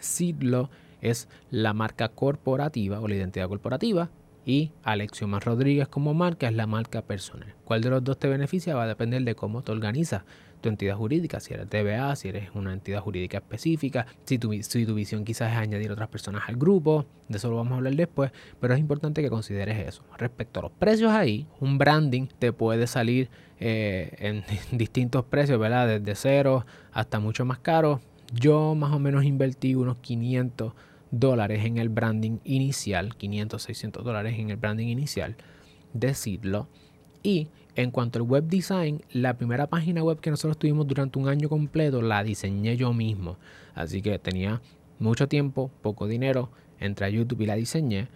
Sidlo 0.00 0.70
es 1.02 1.28
la 1.50 1.74
marca 1.74 2.08
corporativa 2.08 3.00
o 3.00 3.06
la 3.06 3.16
identidad 3.16 3.48
corporativa 3.48 4.08
y 4.46 4.72
Alexioma 4.82 5.40
Rodríguez 5.40 5.88
como 5.88 6.14
marca 6.14 6.48
es 6.48 6.54
la 6.54 6.66
marca 6.66 7.02
personal. 7.02 7.54
¿Cuál 7.66 7.82
de 7.82 7.90
los 7.90 8.02
dos 8.02 8.18
te 8.18 8.28
beneficia? 8.28 8.74
Va 8.74 8.84
a 8.84 8.86
depender 8.88 9.22
de 9.24 9.34
cómo 9.34 9.60
te 9.60 9.72
organizas 9.72 10.22
tu 10.60 10.68
entidad 10.68 10.96
jurídica, 10.96 11.40
si 11.40 11.54
eres 11.54 11.68
DBA, 11.70 12.14
si 12.16 12.28
eres 12.28 12.50
una 12.54 12.72
entidad 12.72 13.00
jurídica 13.00 13.38
específica, 13.38 14.06
si 14.24 14.38
tu, 14.38 14.52
si 14.62 14.86
tu 14.86 14.94
visión 14.94 15.24
quizás 15.24 15.52
es 15.52 15.58
añadir 15.58 15.90
otras 15.90 16.08
personas 16.08 16.42
al 16.48 16.56
grupo, 16.56 17.06
de 17.28 17.38
eso 17.38 17.50
lo 17.50 17.56
vamos 17.56 17.72
a 17.72 17.76
hablar 17.76 17.94
después, 17.94 18.32
pero 18.60 18.74
es 18.74 18.80
importante 18.80 19.22
que 19.22 19.30
consideres 19.30 19.86
eso. 19.86 20.02
Respecto 20.16 20.60
a 20.60 20.64
los 20.64 20.72
precios 20.72 21.12
ahí, 21.12 21.46
un 21.60 21.78
branding 21.78 22.26
te 22.38 22.52
puede 22.52 22.86
salir 22.86 23.30
eh, 23.60 24.14
en 24.18 24.44
distintos 24.76 25.24
precios, 25.24 25.58
¿verdad? 25.58 26.00
Desde 26.00 26.14
cero 26.14 26.66
hasta 26.92 27.20
mucho 27.20 27.44
más 27.44 27.58
caro. 27.58 28.00
Yo 28.32 28.74
más 28.74 28.92
o 28.92 28.98
menos 28.98 29.24
invertí 29.24 29.74
unos 29.74 29.96
500 29.98 30.72
dólares 31.10 31.64
en 31.64 31.78
el 31.78 31.88
branding 31.88 32.38
inicial, 32.44 33.16
500, 33.16 33.62
600 33.62 34.04
dólares 34.04 34.38
en 34.38 34.50
el 34.50 34.56
branding 34.56 34.88
inicial, 34.88 35.36
decirlo. 35.92 36.68
Y 37.22 37.48
en 37.78 37.92
cuanto 37.92 38.18
al 38.18 38.24
web 38.24 38.42
design, 38.48 39.02
la 39.12 39.34
primera 39.34 39.68
página 39.68 40.02
web 40.02 40.18
que 40.18 40.30
nosotros 40.30 40.58
tuvimos 40.58 40.84
durante 40.88 41.16
un 41.16 41.28
año 41.28 41.48
completo 41.48 42.02
la 42.02 42.24
diseñé 42.24 42.76
yo 42.76 42.92
mismo. 42.92 43.36
Así 43.72 44.02
que 44.02 44.18
tenía 44.18 44.60
mucho 44.98 45.28
tiempo, 45.28 45.70
poco 45.80 46.08
dinero, 46.08 46.50
entré 46.80 47.06
a 47.06 47.08
YouTube 47.08 47.42
y 47.42 47.46
la 47.46 47.54
diseñé. 47.54 48.08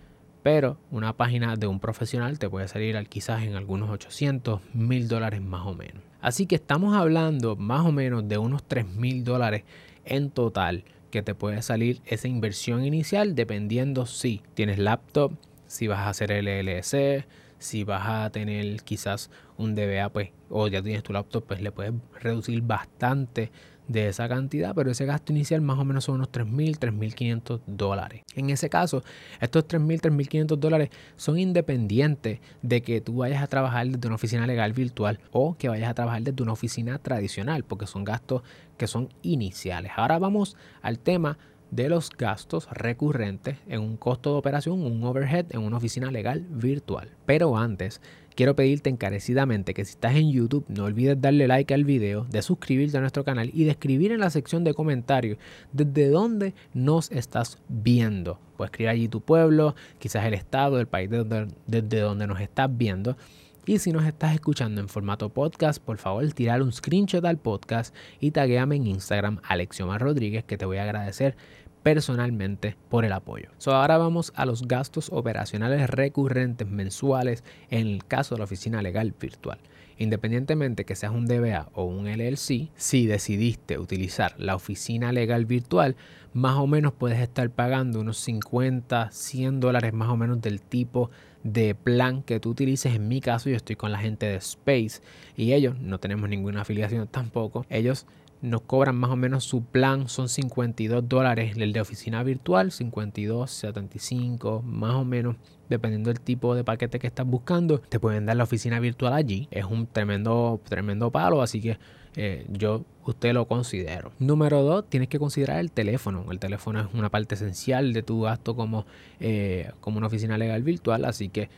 Pero 0.43 0.79
una 0.91 1.17
página 1.17 1.55
de 1.55 1.69
un 1.69 1.79
profesional 1.79 2.41
te 2.41 2.51
puede 2.51 2.67
salir 2.67 2.97
al 2.97 3.09
quizás 3.09 3.45
en 3.45 3.55
algunos 3.55 3.89
800, 3.89 4.61
1000 4.75 5.07
dólares 5.07 5.41
más 5.41 5.65
o 5.65 5.75
menos. 5.75 6.03
Así 6.21 6.47
que 6.47 6.57
estamos 6.57 6.97
hablando 6.97 7.55
más 7.55 7.87
o 7.87 7.93
menos 7.93 8.29
de 8.29 8.39
unos 8.39 8.65
3000 8.65 9.23
dólares 9.23 9.63
en 10.05 10.31
total 10.31 10.83
que 11.13 11.23
te 11.23 11.37
puede 11.37 11.63
salir 11.63 12.01
esa 12.07 12.27
inversión 12.27 12.85
inicial 12.85 13.37
dependiendo 13.37 14.07
si 14.07 14.43
tienes 14.55 14.81
laptop, 14.81 15.35
si 15.69 15.87
vas 15.87 16.01
a 16.01 16.09
hacer 16.09 16.33
LLC, 16.33 17.25
si 17.63 17.85
vas 17.85 18.03
a 18.07 18.31
tener 18.31 18.83
quizás 18.83 19.31
un 19.57 19.75
DBA, 19.75 20.09
pues, 20.11 20.31
o 20.51 20.69
ya 20.69 20.83
tienes 20.83 21.03
tu 21.03 21.13
laptop, 21.13 21.45
pues 21.47 21.61
le 21.61 21.73
puedes 21.73 21.93
reducir 22.21 22.61
bastante 22.63 23.51
de 23.89 24.09
esa 24.09 24.29
cantidad, 24.29 24.75
pero 24.75 24.91
ese 24.91 25.05
gasto 25.07 25.33
inicial 25.33 25.61
más 25.61 25.79
o 25.79 25.85
menos 25.85 26.05
son 26.05 26.17
unos 26.17 26.31
3.000, 26.31 26.79
3.500 26.79 27.61
dólares. 27.67 28.23
En 28.35 28.51
ese 28.51 28.71
caso, 28.71 29.03
estos 29.41 29.67
3.000, 29.67 30.01
3.500 30.01 30.57
dólares 30.57 30.91
son 31.17 31.39
independientes 31.39 32.41
de 32.63 32.83
que 32.83 33.01
tú 33.01 33.17
vayas 33.17 33.43
a 33.43 33.47
trabajar 33.47 33.87
desde 33.87 34.07
una 34.07 34.15
oficina 34.15 34.47
legal 34.47 34.73
virtual 34.73 35.21
o 35.31 35.57
que 35.57 35.69
vayas 35.69 35.91
a 35.91 35.95
trabajar 35.95 36.23
desde 36.23 36.43
una 36.43 36.53
oficina 36.53 36.99
tradicional, 36.99 37.65
porque 37.65 37.87
son 37.87 38.05
gastos 38.05 38.43
que 38.77 38.87
son 38.87 39.09
iniciales. 39.23 39.93
Ahora 39.97 40.19
vamos 40.19 40.57
al 40.81 40.99
tema 40.99 41.39
de 41.73 41.89
los 41.89 42.11
gastos 42.11 42.69
recurrentes 42.71 43.57
en 43.67 43.81
un 43.81 43.97
costo 43.97 44.33
de 44.33 44.39
operación, 44.39 44.85
un 44.85 45.03
overhead 45.03 45.47
en 45.51 45.63
una 45.63 45.79
oficina 45.79 46.11
legal 46.11 46.47
virtual. 46.51 47.09
Pero 47.25 47.57
antes, 47.57 48.03
quiero 48.37 48.55
pedirte 48.55 48.91
encarecidamente 48.91 49.73
que 49.73 49.85
si 49.85 49.93
estás 49.93 50.15
en 50.15 50.31
YouTube 50.31 50.67
no 50.69 50.85
olvides 50.85 51.19
darle 51.21 51.49
like 51.49 51.73
al 51.73 51.85
video, 51.85 52.27
de 52.31 52.43
suscribirte 52.43 52.99
a 52.99 53.01
nuestro 53.01 53.25
canal 53.25 53.51
y 53.55 53.65
de 53.65 53.71
escribir 53.71 54.13
en 54.13 54.21
la 54.21 54.29
sección 54.29 54.65
de 54.65 54.75
comentarios 54.75 55.39
desde 55.73 56.11
dónde 56.11 56.55
nos 56.75 57.11
estás 57.11 57.59
viendo. 57.69 58.39
Puedes 58.59 58.71
escribir 58.71 58.91
allí 58.91 59.09
tu 59.09 59.23
pueblo, 59.23 59.75
quizás 59.99 60.27
el 60.27 60.35
estado, 60.35 60.79
el 60.79 60.87
país 60.87 61.09
desde 61.11 62.01
donde 62.01 62.27
nos 62.27 62.41
estás 62.41 62.69
viendo. 62.71 63.17
Y 63.65 63.79
si 63.79 63.93
nos 63.93 64.05
estás 64.05 64.35
escuchando 64.35 64.81
en 64.81 64.89
formato 64.89 65.29
podcast, 65.29 65.81
por 65.81 65.97
favor 65.97 66.29
tirar 66.33 66.63
un 66.63 66.73
screenshot 66.73 67.25
al 67.25 67.39
podcast 67.39 67.95
y 68.19 68.33
taguéame 68.33 68.75
en 68.75 68.89
Instagram 68.89 69.41
Alexiomar 69.45 70.01
Rodríguez 70.01 70.43
que 70.43 70.59
te 70.59 70.65
voy 70.65 70.79
a 70.79 70.83
agradecer 70.83 71.37
personalmente 71.83 72.77
por 72.89 73.05
el 73.05 73.13
apoyo. 73.13 73.51
ahora 73.67 73.99
vamos 73.99 74.33
a 74.37 74.47
los 74.47 74.67
gastos 74.69 75.11
operacionales 75.13 75.89
recurrentes 75.91 76.69
mensuales 76.69 77.45
en 77.71 77.87
el 77.87 78.05
caso 78.05 78.35
de 78.35 78.41
la 78.41 78.45
oficina 78.45 78.83
legal 78.83 79.15
virtual. 79.19 79.59
Independientemente 79.99 80.85
que 80.85 80.97
seas 80.97 81.13
un 81.13 81.27
DBA 81.27 81.69
o 81.75 81.85
un 81.85 82.07
LLC, 82.07 82.71
si 82.75 83.07
decidiste 83.07 83.79
utilizar 83.79 84.35
la 84.39 84.57
oficina 84.57 85.13
legal 85.13 85.45
virtual, 85.45 85.97
más 86.33 86.57
o 86.57 86.67
menos 86.67 86.93
puedes 86.93 87.21
estar 87.21 87.49
pagando 87.51 88.01
unos 88.01 88.17
50, 88.19 89.11
100 89.13 89.61
dólares 89.61 89.93
más 89.93 90.09
o 90.09 90.17
menos 90.17 90.41
del 90.41 90.61
tipo 90.61 91.11
de 91.45 91.75
plan 91.75 92.23
que 92.23 92.41
tú 92.41 92.51
utilices. 92.51 92.95
En 92.95 93.09
mi 93.09 93.21
caso, 93.21 93.51
yo 93.51 93.57
estoy 93.57 93.77
con 93.77 93.93
la 93.93 93.99
gente 93.99 94.27
de 94.27 94.37
Space 94.37 95.03
y 95.37 95.53
ellos 95.53 95.79
no 95.79 95.99
tenemos 95.99 96.29
ninguna 96.29 96.63
afiliación 96.63 97.07
tampoco. 97.09 97.67
Ellos 97.69 98.07
nos 98.43 98.63
cobran 98.63 98.97
más 98.97 99.11
o 99.11 99.17
menos 99.17 99.45
su 99.45 99.65
plan, 99.65 100.09
son 100.09 100.29
52 100.29 101.09
dólares 101.09 101.57
el 101.57 101.73
de 101.73 101.81
oficina 101.81 102.23
virtual, 102.25 102.73
52, 102.73 103.51
75, 103.51 104.63
más 104.63 104.95
o 104.95 105.05
menos, 105.05 105.37
dependiendo 105.69 106.11
del 106.11 106.21
tipo 106.21 106.55
de 106.55 106.65
paquete 106.65 106.99
que 106.99 107.07
estás 107.07 107.27
buscando, 107.27 107.79
te 107.79 108.01
pueden 108.01 108.27
dar 108.27 108.37
la 108.37 108.45
oficina 108.45 108.81
virtual 108.81 109.13
allí. 109.13 109.49
Es 109.53 109.65
un 109.65 109.87
tremendo, 109.87 110.61
tremendo 110.69 111.11
palo, 111.11 111.41
así 111.41 111.61
que 111.61 111.79
eh, 112.17 112.45
yo 112.51 112.85
usted 113.05 113.33
lo 113.33 113.47
considero. 113.47 114.13
Número 114.19 114.63
dos, 114.63 114.89
tienes 114.89 115.09
que 115.09 115.21
considerar 115.21 115.61
el 115.61 115.71
teléfono. 115.71 116.27
El 116.31 116.41
teléfono 116.41 116.81
es 116.81 116.87
una 116.93 117.11
parte 117.11 117.37
esencial 117.37 117.93
de 117.93 118.03
tu 118.03 118.23
gasto 118.23 118.57
como, 118.57 118.87
eh, 119.21 119.71
como 119.81 119.99
una 119.99 120.09
oficina 120.09 120.37
legal 120.37 120.63
virtual, 120.63 121.05
así 121.05 121.29
que 121.29 121.49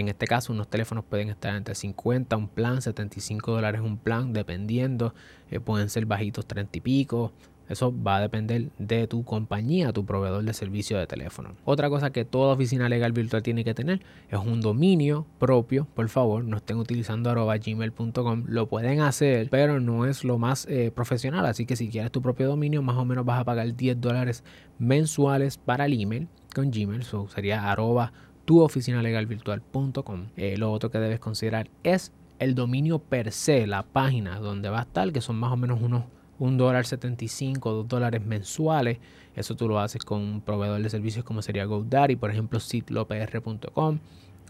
en 0.00 0.08
este 0.08 0.26
caso, 0.26 0.52
unos 0.52 0.68
teléfonos 0.68 1.04
pueden 1.04 1.28
estar 1.28 1.54
entre 1.54 1.74
50 1.74 2.36
un 2.36 2.48
plan, 2.48 2.82
75 2.82 3.52
dólares 3.52 3.80
un 3.80 3.96
plan, 3.96 4.32
dependiendo. 4.32 5.14
Eh, 5.50 5.60
pueden 5.60 5.88
ser 5.88 6.06
bajitos 6.06 6.46
30 6.46 6.78
y 6.78 6.80
pico. 6.80 7.32
Eso 7.68 7.94
va 8.02 8.16
a 8.16 8.20
depender 8.20 8.68
de 8.78 9.06
tu 9.06 9.24
compañía, 9.24 9.92
tu 9.92 10.04
proveedor 10.04 10.44
de 10.44 10.52
servicio 10.52 10.98
de 10.98 11.06
teléfono. 11.06 11.52
Otra 11.64 11.88
cosa 11.88 12.10
que 12.10 12.26
toda 12.26 12.52
oficina 12.52 12.90
legal 12.90 13.12
virtual 13.12 13.42
tiene 13.42 13.64
que 13.64 13.72
tener 13.72 14.02
es 14.28 14.38
un 14.38 14.60
dominio 14.60 15.26
propio. 15.38 15.86
Por 15.94 16.08
favor, 16.10 16.44
no 16.44 16.58
estén 16.58 16.76
utilizando 16.76 17.30
arroba 17.30 17.56
gmail.com. 17.56 18.44
Lo 18.48 18.68
pueden 18.68 19.00
hacer, 19.00 19.48
pero 19.48 19.80
no 19.80 20.04
es 20.04 20.24
lo 20.24 20.38
más 20.38 20.66
eh, 20.68 20.92
profesional. 20.94 21.46
Así 21.46 21.64
que 21.64 21.76
si 21.76 21.88
quieres 21.88 22.12
tu 22.12 22.20
propio 22.20 22.48
dominio, 22.48 22.82
más 22.82 22.96
o 22.96 23.04
menos 23.06 23.24
vas 23.24 23.40
a 23.40 23.44
pagar 23.44 23.74
10 23.74 23.98
dólares 23.98 24.44
mensuales 24.78 25.56
para 25.56 25.86
el 25.86 25.98
email 25.98 26.28
con 26.54 26.70
Gmail. 26.70 27.00
Eso 27.00 27.28
sería 27.28 27.70
arroba 27.70 28.12
tuoficinalegalvirtual.com. 28.44 30.26
Eh, 30.36 30.56
lo 30.56 30.72
otro 30.72 30.90
que 30.90 30.98
debes 30.98 31.20
considerar 31.20 31.68
es 31.82 32.12
el 32.38 32.54
dominio 32.54 32.98
per 32.98 33.32
se, 33.32 33.66
la 33.66 33.82
página 33.82 34.38
donde 34.38 34.68
va 34.68 34.80
a 34.80 34.82
estar, 34.82 35.12
que 35.12 35.20
son 35.20 35.36
más 35.36 35.52
o 35.52 35.56
menos 35.56 35.80
unos 35.80 36.04
un 36.38 36.58
dólar 36.58 36.84
75, 36.84 37.72
2 37.72 37.88
dólares 37.88 38.24
mensuales. 38.24 38.98
Eso 39.36 39.54
tú 39.54 39.68
lo 39.68 39.78
haces 39.78 40.04
con 40.04 40.20
un 40.20 40.40
proveedor 40.40 40.82
de 40.82 40.90
servicios 40.90 41.24
como 41.24 41.42
sería 41.42 41.64
GoDaddy, 41.64 42.16
por 42.16 42.30
ejemplo, 42.30 42.60
sitlopr.com 42.60 43.98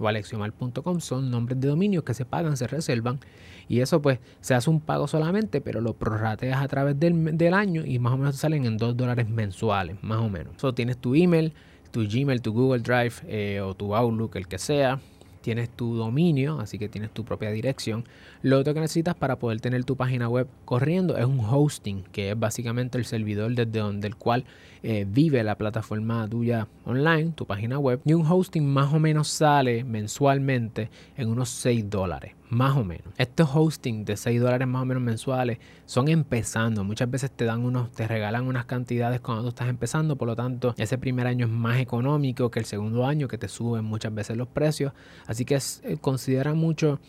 o 0.01 0.09
alexiomar.com 0.09 1.01
son 1.01 1.31
nombres 1.31 1.61
de 1.61 1.69
dominio 1.69 2.05
que 2.05 2.15
se 2.15 2.25
pagan, 2.25 2.57
se 2.57 2.67
reservan 2.67 3.21
y 3.69 3.81
eso 3.81 4.03
pues 4.03 4.19
se 4.41 4.55
hace 4.55 4.69
un 4.69 4.81
pago 4.81 5.07
solamente, 5.07 5.61
pero 5.61 5.81
lo 5.81 5.95
prorrateas 5.95 6.63
a 6.63 6.69
través 6.69 6.99
del, 6.99 7.37
del 7.37 7.55
año 7.55 7.85
y 7.85 7.99
más 7.99 8.13
o 8.13 8.17
menos 8.17 8.37
salen 8.37 8.65
en 8.67 8.77
2 8.77 8.97
dólares 8.97 9.29
mensuales, 9.29 9.97
más 10.03 10.19
o 10.19 10.29
menos. 10.29 10.55
So, 10.57 10.75
tienes 10.75 10.99
tu 10.99 11.15
email, 11.15 11.53
tu 11.95 12.09
Gmail, 12.09 12.43
tu 12.43 12.53
Google 12.53 12.81
Drive 12.81 13.23
eh, 13.29 13.61
o 13.61 13.73
tu 13.75 13.95
Outlook, 13.95 14.35
el 14.35 14.49
que 14.49 14.59
sea. 14.59 14.99
Tienes 15.43 15.71
tu 15.71 15.95
dominio, 15.95 16.59
así 16.59 16.77
que 16.77 16.89
tienes 16.89 17.13
tu 17.13 17.25
propia 17.25 17.53
dirección. 17.53 18.05
Lo 18.43 18.59
otro 18.59 18.75
que 18.75 18.81
necesitas 18.81 19.15
para 19.15 19.39
poder 19.39 19.61
tener 19.61 19.85
tu 19.85 19.95
página 19.95 20.29
web 20.29 20.49
corriendo 20.65 21.17
es 21.17 21.25
un 21.25 21.39
hosting, 21.39 22.03
que 22.11 22.33
es 22.33 22.39
básicamente 22.39 22.99
el 22.99 23.05
servidor 23.05 23.55
desde 23.55 23.79
donde 23.79 24.09
el 24.09 24.17
cual 24.17 24.45
eh, 24.87 25.07
vive 25.09 25.43
la 25.43 25.57
plataforma 25.57 26.29
tuya 26.29 26.69
online, 26.85 27.33
tu 27.33 27.47
página 27.47 27.79
web. 27.79 28.03
Y 28.05 28.12
un 28.12 28.26
hosting 28.31 28.67
más 28.67 28.93
o 28.93 28.99
menos 28.99 29.29
sale 29.29 29.83
mensualmente 29.83 30.91
en 31.17 31.31
unos 31.31 31.49
6 31.49 31.88
dólares 31.88 32.35
más 32.50 32.76
o 32.76 32.85
menos. 32.85 33.07
Estos 33.17 33.49
hosting 33.53 34.05
de 34.05 34.17
6 34.19 34.41
dólares 34.41 34.69
más 34.69 34.83
o 34.83 34.85
menos 34.85 35.03
mensuales 35.03 35.59
son 35.87 36.09
empezando. 36.09 36.85
Muchas 36.85 37.11
veces 37.11 37.31
te 37.31 37.47
dan 37.47 37.64
unos, 37.64 37.91
te 37.93 38.07
regalan 38.07 38.47
unas 38.47 38.67
cantidades 38.67 39.21
cuando 39.21 39.43
tú 39.43 39.49
estás 39.49 39.69
empezando. 39.69 40.17
Por 40.17 40.29
lo 40.29 40.37
tanto, 40.37 40.75
ese 40.76 40.99
primer 40.99 41.26
año 41.26 41.47
es 41.47 41.53
más 41.53 41.79
económico 41.79 42.50
que 42.50 42.61
el 42.61 42.67
segundo 42.67 43.07
año, 43.07 43.26
que 43.26 43.38
te 43.38 43.49
suben 43.49 43.85
muchas 43.85 44.14
veces 44.14 44.37
los 44.37 44.49
precios. 44.49 44.93
Así 45.26 45.47
que 45.47 45.57
eh, 45.57 45.97
considera 45.99 46.55
mucho 46.55 47.00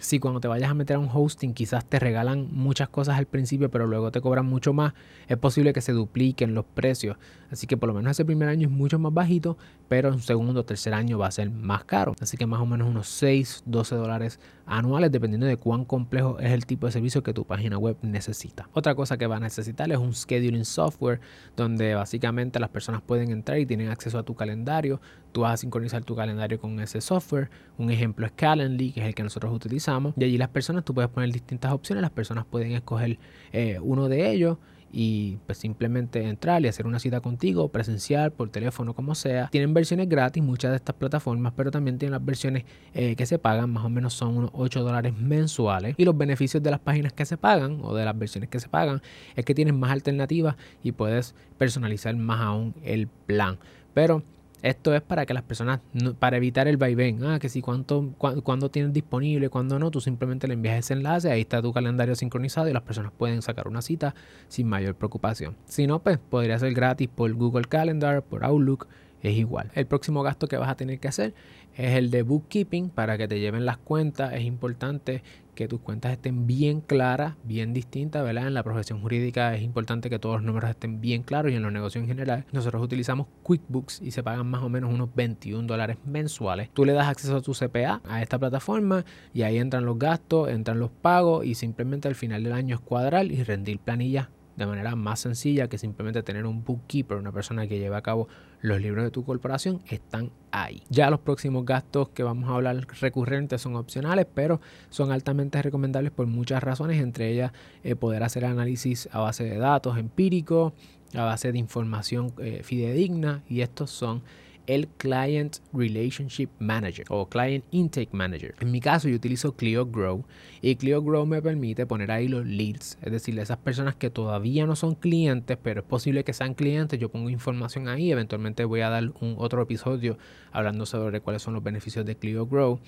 si 0.00 0.18
cuando 0.18 0.40
te 0.40 0.48
vayas 0.48 0.70
a 0.70 0.74
meter 0.74 0.96
a 0.96 0.98
un 0.98 1.08
hosting 1.12 1.54
quizás 1.54 1.84
te 1.84 1.98
regalan 1.98 2.48
muchas 2.52 2.88
cosas 2.88 3.16
al 3.16 3.26
principio, 3.26 3.70
pero 3.70 3.86
luego 3.86 4.10
te 4.10 4.20
cobran 4.20 4.46
mucho 4.46 4.72
más, 4.72 4.92
es 5.28 5.36
posible 5.38 5.72
que 5.72 5.80
se 5.80 5.92
dupliquen 5.92 6.54
los 6.54 6.64
precios. 6.64 7.16
Así 7.50 7.66
que 7.66 7.76
por 7.76 7.88
lo 7.88 7.94
menos 7.94 8.10
ese 8.10 8.24
primer 8.24 8.48
año 8.48 8.68
es 8.68 8.74
mucho 8.74 8.98
más 8.98 9.14
bajito, 9.14 9.56
pero 9.88 10.12
en 10.12 10.20
segundo 10.20 10.60
o 10.60 10.64
tercer 10.64 10.92
año 10.92 11.18
va 11.18 11.28
a 11.28 11.30
ser 11.30 11.50
más 11.50 11.84
caro. 11.84 12.14
Así 12.20 12.36
que 12.36 12.46
más 12.46 12.60
o 12.60 12.66
menos 12.66 12.88
unos 12.88 13.06
6, 13.08 13.62
12 13.66 13.94
dólares 13.94 14.40
anuales, 14.66 15.12
dependiendo 15.12 15.46
de 15.46 15.56
cuán 15.56 15.84
complejo 15.84 16.38
es 16.40 16.50
el 16.50 16.66
tipo 16.66 16.86
de 16.86 16.92
servicio 16.92 17.22
que 17.22 17.32
tu 17.32 17.44
página 17.44 17.78
web 17.78 17.96
necesita. 18.02 18.68
Otra 18.72 18.94
cosa 18.94 19.16
que 19.16 19.26
va 19.26 19.36
a 19.36 19.40
necesitar 19.40 19.90
es 19.92 19.98
un 19.98 20.14
scheduling 20.14 20.64
software, 20.64 21.20
donde 21.56 21.94
básicamente 21.94 22.58
las 22.58 22.70
personas 22.70 23.02
pueden 23.02 23.30
entrar 23.30 23.58
y 23.58 23.66
tienen 23.66 23.88
acceso 23.88 24.18
a 24.18 24.24
tu 24.24 24.34
calendario. 24.34 25.00
Tú 25.32 25.42
vas 25.42 25.54
a 25.54 25.56
sincronizar 25.58 26.02
tu 26.04 26.16
calendario 26.16 26.58
con 26.58 26.80
ese 26.80 27.00
software. 27.00 27.50
Un 27.78 27.90
ejemplo 27.90 28.26
es 28.26 28.32
Calendly, 28.32 28.92
que 28.92 29.00
es 29.00 29.06
el 29.06 29.14
que 29.14 29.22
nosotros 29.22 29.52
utilizamos. 29.52 29.83
Y 30.16 30.24
allí 30.24 30.38
las 30.38 30.48
personas, 30.48 30.84
tú 30.84 30.94
puedes 30.94 31.10
poner 31.10 31.32
distintas 31.32 31.72
opciones, 31.72 32.02
las 32.02 32.10
personas 32.10 32.44
pueden 32.44 32.72
escoger 32.72 33.18
eh, 33.52 33.78
uno 33.80 34.08
de 34.08 34.30
ellos 34.30 34.58
y 34.96 35.38
pues 35.46 35.58
simplemente 35.58 36.22
entrar 36.22 36.62
y 36.64 36.68
hacer 36.68 36.86
una 36.86 37.00
cita 37.00 37.20
contigo, 37.20 37.68
presencial, 37.68 38.30
por 38.30 38.50
teléfono, 38.50 38.94
como 38.94 39.16
sea. 39.16 39.48
Tienen 39.48 39.74
versiones 39.74 40.08
gratis 40.08 40.40
muchas 40.40 40.70
de 40.70 40.76
estas 40.76 40.94
plataformas, 40.94 41.52
pero 41.56 41.72
también 41.72 41.98
tienen 41.98 42.12
las 42.12 42.24
versiones 42.24 42.64
eh, 42.94 43.16
que 43.16 43.26
se 43.26 43.40
pagan, 43.40 43.70
más 43.70 43.84
o 43.84 43.88
menos 43.90 44.14
son 44.14 44.36
unos 44.36 44.50
8 44.52 44.84
dólares 44.84 45.12
mensuales. 45.12 45.96
Y 45.98 46.04
los 46.04 46.16
beneficios 46.16 46.62
de 46.62 46.70
las 46.70 46.78
páginas 46.78 47.12
que 47.12 47.26
se 47.26 47.36
pagan 47.36 47.80
o 47.82 47.92
de 47.92 48.04
las 48.04 48.16
versiones 48.16 48.48
que 48.48 48.60
se 48.60 48.68
pagan 48.68 49.02
es 49.34 49.44
que 49.44 49.52
tienes 49.52 49.74
más 49.74 49.90
alternativas 49.90 50.54
y 50.84 50.92
puedes 50.92 51.34
personalizar 51.58 52.14
más 52.14 52.40
aún 52.40 52.72
el 52.84 53.08
plan. 53.08 53.58
Pero 53.94 54.22
esto 54.64 54.94
es 54.94 55.02
para 55.02 55.26
que 55.26 55.34
las 55.34 55.42
personas, 55.42 55.80
para 56.18 56.38
evitar 56.38 56.66
el 56.68 56.78
vaivén, 56.78 57.22
ah, 57.24 57.38
que 57.38 57.50
si 57.50 57.60
cuánto, 57.60 58.14
cuándo 58.16 58.70
tienes 58.70 58.94
disponible, 58.94 59.50
cuándo 59.50 59.78
no, 59.78 59.90
tú 59.90 60.00
simplemente 60.00 60.48
le 60.48 60.54
envías 60.54 60.78
ese 60.78 60.94
enlace, 60.94 61.30
ahí 61.30 61.42
está 61.42 61.60
tu 61.60 61.70
calendario 61.74 62.14
sincronizado 62.14 62.66
y 62.66 62.72
las 62.72 62.82
personas 62.82 63.12
pueden 63.12 63.42
sacar 63.42 63.68
una 63.68 63.82
cita 63.82 64.14
sin 64.48 64.66
mayor 64.66 64.94
preocupación. 64.94 65.54
Si 65.66 65.86
no, 65.86 66.02
pues 66.02 66.16
podría 66.16 66.58
ser 66.58 66.72
gratis 66.72 67.08
por 67.14 67.30
Google 67.34 67.66
Calendar, 67.66 68.22
por 68.22 68.42
Outlook, 68.42 68.88
es 69.20 69.36
igual. 69.36 69.70
El 69.74 69.86
próximo 69.86 70.22
gasto 70.22 70.48
que 70.48 70.56
vas 70.56 70.70
a 70.70 70.76
tener 70.76 70.98
que 70.98 71.08
hacer 71.08 71.34
es 71.76 71.96
el 71.96 72.10
de 72.10 72.22
bookkeeping 72.22 72.88
para 72.88 73.18
que 73.18 73.28
te 73.28 73.40
lleven 73.40 73.66
las 73.66 73.76
cuentas. 73.76 74.32
Es 74.32 74.44
importante 74.44 75.22
que 75.54 75.68
tus 75.68 75.80
cuentas 75.80 76.12
estén 76.12 76.46
bien 76.46 76.80
claras, 76.80 77.34
bien 77.44 77.72
distintas, 77.72 78.24
¿verdad? 78.24 78.46
En 78.46 78.54
la 78.54 78.62
profesión 78.62 79.00
jurídica 79.00 79.54
es 79.54 79.62
importante 79.62 80.10
que 80.10 80.18
todos 80.18 80.36
los 80.36 80.44
números 80.44 80.70
estén 80.70 81.00
bien 81.00 81.22
claros 81.22 81.52
y 81.52 81.54
en 81.54 81.62
los 81.62 81.72
negocios 81.72 82.02
en 82.02 82.08
general 82.08 82.44
nosotros 82.52 82.82
utilizamos 82.82 83.26
QuickBooks 83.42 84.02
y 84.02 84.10
se 84.10 84.22
pagan 84.22 84.46
más 84.48 84.62
o 84.62 84.68
menos 84.68 84.92
unos 84.92 85.14
21 85.14 85.66
dólares 85.66 85.96
mensuales. 86.04 86.70
Tú 86.72 86.84
le 86.84 86.92
das 86.92 87.08
acceso 87.08 87.36
a 87.36 87.40
tu 87.40 87.52
CPA 87.52 88.00
a 88.04 88.22
esta 88.22 88.38
plataforma 88.38 89.04
y 89.32 89.42
ahí 89.42 89.58
entran 89.58 89.84
los 89.84 89.98
gastos, 89.98 90.50
entran 90.50 90.78
los 90.78 90.90
pagos 90.90 91.46
y 91.46 91.54
simplemente 91.54 92.08
al 92.08 92.14
final 92.14 92.42
del 92.42 92.52
año 92.52 92.76
es 92.76 92.80
cuadrar 92.80 93.26
y 93.26 93.42
rendir 93.42 93.78
planillas 93.78 94.28
de 94.56 94.66
manera 94.66 94.94
más 94.94 95.20
sencilla 95.20 95.68
que 95.68 95.78
simplemente 95.78 96.22
tener 96.22 96.46
un 96.46 96.64
bookkeeper, 96.64 97.16
una 97.16 97.32
persona 97.32 97.66
que 97.66 97.78
lleve 97.78 97.96
a 97.96 98.02
cabo 98.02 98.28
los 98.64 98.80
libros 98.80 99.04
de 99.04 99.10
tu 99.10 99.26
corporación, 99.26 99.82
están 99.90 100.30
ahí. 100.50 100.82
Ya 100.88 101.10
los 101.10 101.20
próximos 101.20 101.66
gastos 101.66 102.08
que 102.08 102.22
vamos 102.22 102.48
a 102.48 102.54
hablar 102.54 102.86
recurrentes 102.98 103.60
son 103.60 103.76
opcionales, 103.76 104.26
pero 104.32 104.58
son 104.88 105.12
altamente 105.12 105.60
recomendables 105.60 106.12
por 106.12 106.26
muchas 106.26 106.62
razones, 106.62 106.98
entre 107.02 107.30
ellas 107.30 107.52
eh, 107.82 107.94
poder 107.94 108.22
hacer 108.22 108.46
análisis 108.46 109.06
a 109.12 109.20
base 109.20 109.44
de 109.44 109.58
datos 109.58 109.98
empíricos, 109.98 110.72
a 111.12 111.24
base 111.24 111.52
de 111.52 111.58
información 111.58 112.32
eh, 112.38 112.62
fidedigna, 112.64 113.42
y 113.50 113.60
estos 113.60 113.90
son 113.90 114.22
el 114.66 114.88
Client 114.88 115.58
Relationship 115.72 116.48
Manager 116.58 117.06
o 117.10 117.28
Client 117.28 117.64
Intake 117.70 118.10
Manager. 118.12 118.54
En 118.60 118.70
mi 118.70 118.80
caso 118.80 119.08
yo 119.08 119.16
utilizo 119.16 119.54
Clio 119.56 119.86
Grow 119.86 120.24
y 120.62 120.76
Clio 120.76 121.02
Grow 121.02 121.26
me 121.26 121.42
permite 121.42 121.86
poner 121.86 122.10
ahí 122.10 122.28
los 122.28 122.46
leads, 122.46 122.98
es 123.02 123.12
decir, 123.12 123.38
esas 123.38 123.58
personas 123.58 123.94
que 123.94 124.10
todavía 124.10 124.66
no 124.66 124.76
son 124.76 124.94
clientes, 124.94 125.58
pero 125.62 125.80
es 125.80 125.86
posible 125.86 126.24
que 126.24 126.32
sean 126.32 126.54
clientes, 126.54 126.98
yo 126.98 127.10
pongo 127.10 127.30
información 127.30 127.88
ahí, 127.88 128.10
eventualmente 128.10 128.64
voy 128.64 128.80
a 128.80 128.90
dar 128.90 129.12
un 129.20 129.34
otro 129.38 129.62
episodio 129.62 130.18
hablando 130.52 130.86
sobre 130.86 131.20
cuáles 131.20 131.42
son 131.42 131.54
los 131.54 131.62
beneficios 131.62 132.04
de 132.06 132.16
Clio 132.16 132.46
Grow 132.46 132.80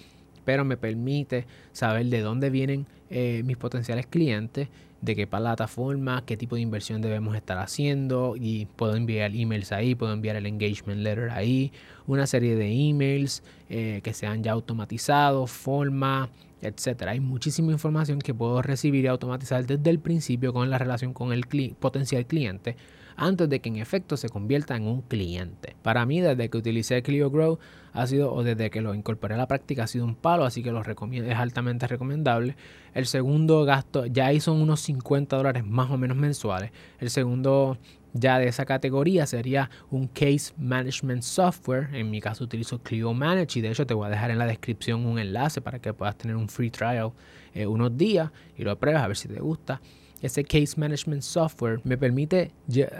pero 0.46 0.64
me 0.64 0.78
permite 0.78 1.44
saber 1.72 2.06
de 2.06 2.20
dónde 2.20 2.50
vienen 2.50 2.86
eh, 3.10 3.42
mis 3.44 3.56
potenciales 3.58 4.06
clientes, 4.06 4.68
de 5.06 5.16
qué 5.16 5.26
plataforma, 5.26 6.24
qué 6.26 6.36
tipo 6.36 6.56
de 6.56 6.60
inversión 6.60 7.00
debemos 7.00 7.34
estar 7.36 7.56
haciendo 7.58 8.34
y 8.38 8.66
puedo 8.66 8.96
enviar 8.96 9.34
emails 9.34 9.72
ahí, 9.72 9.94
puedo 9.94 10.12
enviar 10.12 10.36
el 10.36 10.44
engagement 10.44 11.00
letter 11.00 11.30
ahí, 11.30 11.72
una 12.06 12.26
serie 12.26 12.56
de 12.56 12.70
emails 12.70 13.42
eh, 13.70 14.00
que 14.02 14.12
sean 14.12 14.42
ya 14.42 14.52
automatizados, 14.52 15.50
forma, 15.50 16.28
etcétera. 16.60 17.12
Hay 17.12 17.20
muchísima 17.20 17.72
información 17.72 18.18
que 18.18 18.34
puedo 18.34 18.60
recibir 18.60 19.04
y 19.04 19.08
automatizar 19.08 19.64
desde 19.64 19.88
el 19.88 20.00
principio 20.00 20.52
con 20.52 20.68
la 20.68 20.76
relación 20.76 21.14
con 21.14 21.32
el 21.32 21.46
potencial 21.78 22.26
cliente 22.26 22.76
antes 23.16 23.48
de 23.48 23.60
que 23.60 23.68
en 23.68 23.76
efecto 23.76 24.16
se 24.16 24.28
convierta 24.28 24.76
en 24.76 24.86
un 24.86 25.02
cliente. 25.02 25.76
Para 25.82 26.06
mí, 26.06 26.20
desde 26.20 26.48
que 26.48 26.58
utilicé 26.58 27.02
Clio 27.02 27.30
Grow, 27.30 27.58
ha 27.92 28.06
sido, 28.06 28.32
o 28.32 28.42
desde 28.42 28.70
que 28.70 28.82
lo 28.82 28.94
incorporé 28.94 29.34
a 29.34 29.38
la 29.38 29.48
práctica, 29.48 29.84
ha 29.84 29.86
sido 29.86 30.04
un 30.04 30.14
palo, 30.14 30.44
así 30.44 30.62
que 30.62 30.70
lo 30.70 30.82
recomiendo, 30.82 31.30
es 31.30 31.38
altamente 31.38 31.86
recomendable. 31.86 32.56
El 32.94 33.06
segundo 33.06 33.64
gasto, 33.64 34.06
ya 34.06 34.26
ahí 34.26 34.40
son 34.40 34.60
unos 34.60 34.80
50 34.80 35.36
dólares 35.36 35.64
más 35.64 35.90
o 35.90 35.96
menos 35.96 36.16
mensuales. 36.16 36.72
El 36.98 37.10
segundo 37.10 37.78
ya 38.12 38.38
de 38.38 38.48
esa 38.48 38.64
categoría 38.64 39.26
sería 39.26 39.70
un 39.90 40.08
Case 40.08 40.52
Management 40.56 41.22
Software. 41.22 41.88
En 41.92 42.10
mi 42.10 42.20
caso 42.20 42.44
utilizo 42.44 42.82
Clio 42.82 43.12
Manage 43.12 43.58
y 43.58 43.62
de 43.62 43.70
hecho 43.70 43.86
te 43.86 43.94
voy 43.94 44.06
a 44.06 44.10
dejar 44.10 44.30
en 44.30 44.38
la 44.38 44.46
descripción 44.46 45.06
un 45.06 45.18
enlace 45.18 45.60
para 45.60 45.78
que 45.78 45.92
puedas 45.92 46.16
tener 46.16 46.36
un 46.36 46.48
free 46.48 46.70
trial 46.70 47.12
eh, 47.54 47.66
unos 47.66 47.96
días 47.96 48.30
y 48.56 48.64
lo 48.64 48.78
pruebas 48.78 49.02
a 49.02 49.08
ver 49.08 49.16
si 49.16 49.28
te 49.28 49.40
gusta. 49.40 49.80
Ese 50.22 50.44
Case 50.44 50.78
Management 50.78 51.22
Software 51.22 51.80
me 51.84 51.98
permite 51.98 52.50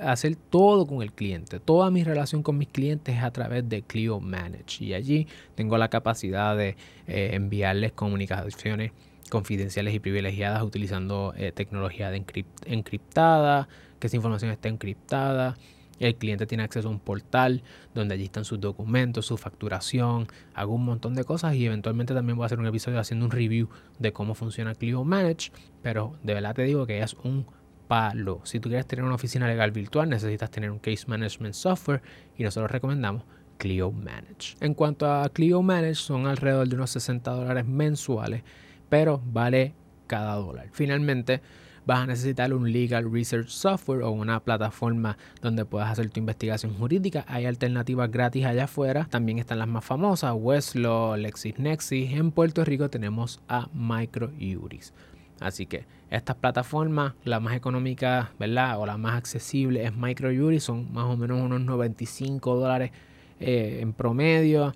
hacer 0.03 0.37
todo 0.37 0.87
con 0.87 1.03
el 1.03 1.13
cliente. 1.13 1.61
Toda 1.61 1.91
mi 1.91 2.05
relación 2.05 2.43
con 2.43 2.59
mis 2.59 2.69
clientes 2.69 3.17
es 3.17 3.23
a 3.23 3.31
través 3.31 3.69
de 3.69 3.83
Clio 3.83 4.21
Manage 4.21 4.85
y 4.85 4.95
allí 4.95 5.27
tengo 5.55 5.79
la 5.79 5.89
capacidad 5.89 6.57
de 6.57 6.77
eh, 7.07 7.31
enviarles 7.33 7.93
comunicaciones 7.93 8.93
confidenciales 9.31 9.95
y 9.95 9.99
privilegiadas 9.99 10.63
utilizando 10.63 11.35
eh, 11.37 11.53
tecnología 11.53 12.11
de 12.11 12.25
encriptada, 12.67 13.69
que 13.99 14.07
esa 14.07 14.17
información 14.17 14.51
esté 14.51 14.69
encriptada. 14.69 15.57
El 15.99 16.17
cliente 16.17 16.47
tiene 16.47 16.65
acceso 16.65 16.89
a 16.89 16.91
un 16.91 17.01
portal 17.01 17.63
donde 17.95 18.15
allí 18.15 18.25
están 18.25 18.45
sus 18.45 18.61
documentos, 18.61 19.27
su 19.27 19.37
facturación, 19.37 20.27
hago 20.55 20.75
un 20.75 20.85
montón 20.85 21.15
de 21.15 21.25
cosas 21.25 21.55
y 21.55 21.67
eventualmente 21.67 22.15
también 22.15 22.37
voy 22.37 22.45
a 22.45 22.47
hacer 22.47 22.59
un 22.59 22.67
episodio 22.67 22.99
haciendo 22.99 23.25
un 23.25 23.31
review 23.31 23.69
de 23.99 24.13
cómo 24.13 24.35
funciona 24.35 24.75
Clio 24.75 25.05
Manage, 25.05 25.51
pero 25.83 26.17
de 26.23 26.35
verdad 26.35 26.55
te 26.55 26.63
digo 26.63 26.87
que 26.87 27.01
es 27.01 27.15
un 27.25 27.47
palo. 27.89 28.41
Si 28.45 28.61
tú 28.61 28.69
quieres 28.69 28.87
tener 28.87 29.05
una 29.05 29.15
oficina 29.15 29.47
legal 29.47 29.71
virtual, 29.71 30.09
necesitas 30.09 30.51
tener 30.51 30.71
un 30.71 30.79
case 30.79 31.05
management 31.07 31.55
software 31.55 32.03
y 32.37 32.43
nosotros 32.43 32.71
recomendamos 32.71 33.25
Clio 33.59 33.91
Manage. 33.91 34.57
En 34.61 34.75
cuanto 34.75 35.11
a 35.11 35.29
Clio 35.31 35.63
Manage, 35.63 35.95
son 35.97 36.27
alrededor 36.27 36.69
de 36.69 36.77
unos 36.77 36.91
60 36.91 37.31
dólares 37.31 37.67
mensuales, 37.67 38.43
pero 38.89 39.23
vale 39.25 39.75
cada 40.07 40.35
dólar. 40.35 40.69
Finalmente, 40.73 41.41
vas 41.87 42.01
a 42.01 42.07
necesitar 42.07 42.53
un 42.53 42.71
Legal 42.71 43.11
Research 43.11 43.49
Software 43.49 44.03
o 44.03 44.11
una 44.11 44.41
plataforma 44.41 45.17
donde 45.41 45.65
puedas 45.65 45.91
hacer 45.91 46.11
tu 46.11 46.21
investigación 46.21 46.75
jurídica. 46.75 47.25
Hay 47.29 47.47
alternativas 47.47 48.11
gratis 48.11 48.45
allá 48.45 48.65
afuera. 48.65 49.07
También 49.09 49.39
están 49.39 49.61
las 49.61 49.69
más 49.69 49.85
famosas, 49.85 50.35
Westlaw, 50.37 51.17
LexisNexis. 51.17 52.13
En 52.13 52.33
Puerto 52.33 52.65
Rico 52.65 52.91
tenemos 52.91 53.41
a 53.49 53.69
MicroJuris. 53.73 54.93
Así 55.41 55.67
que 55.67 55.85
estas 56.11 56.37
plataformas, 56.37 57.15
la 57.25 57.41
más 57.41 57.55
económica, 57.55 58.33
¿verdad? 58.39 58.81
O 58.81 58.87
la 58.87 58.97
más 58.97 59.17
accesible 59.17 59.85
es 59.85 59.95
MicroJuris, 59.97 60.65
son 60.65 60.93
más 60.93 61.05
o 61.05 61.17
menos 61.17 61.41
unos 61.41 61.61
95 61.61 62.57
dólares 62.57 62.91
eh, 63.39 63.79
en 63.81 63.93
promedio 63.93 64.73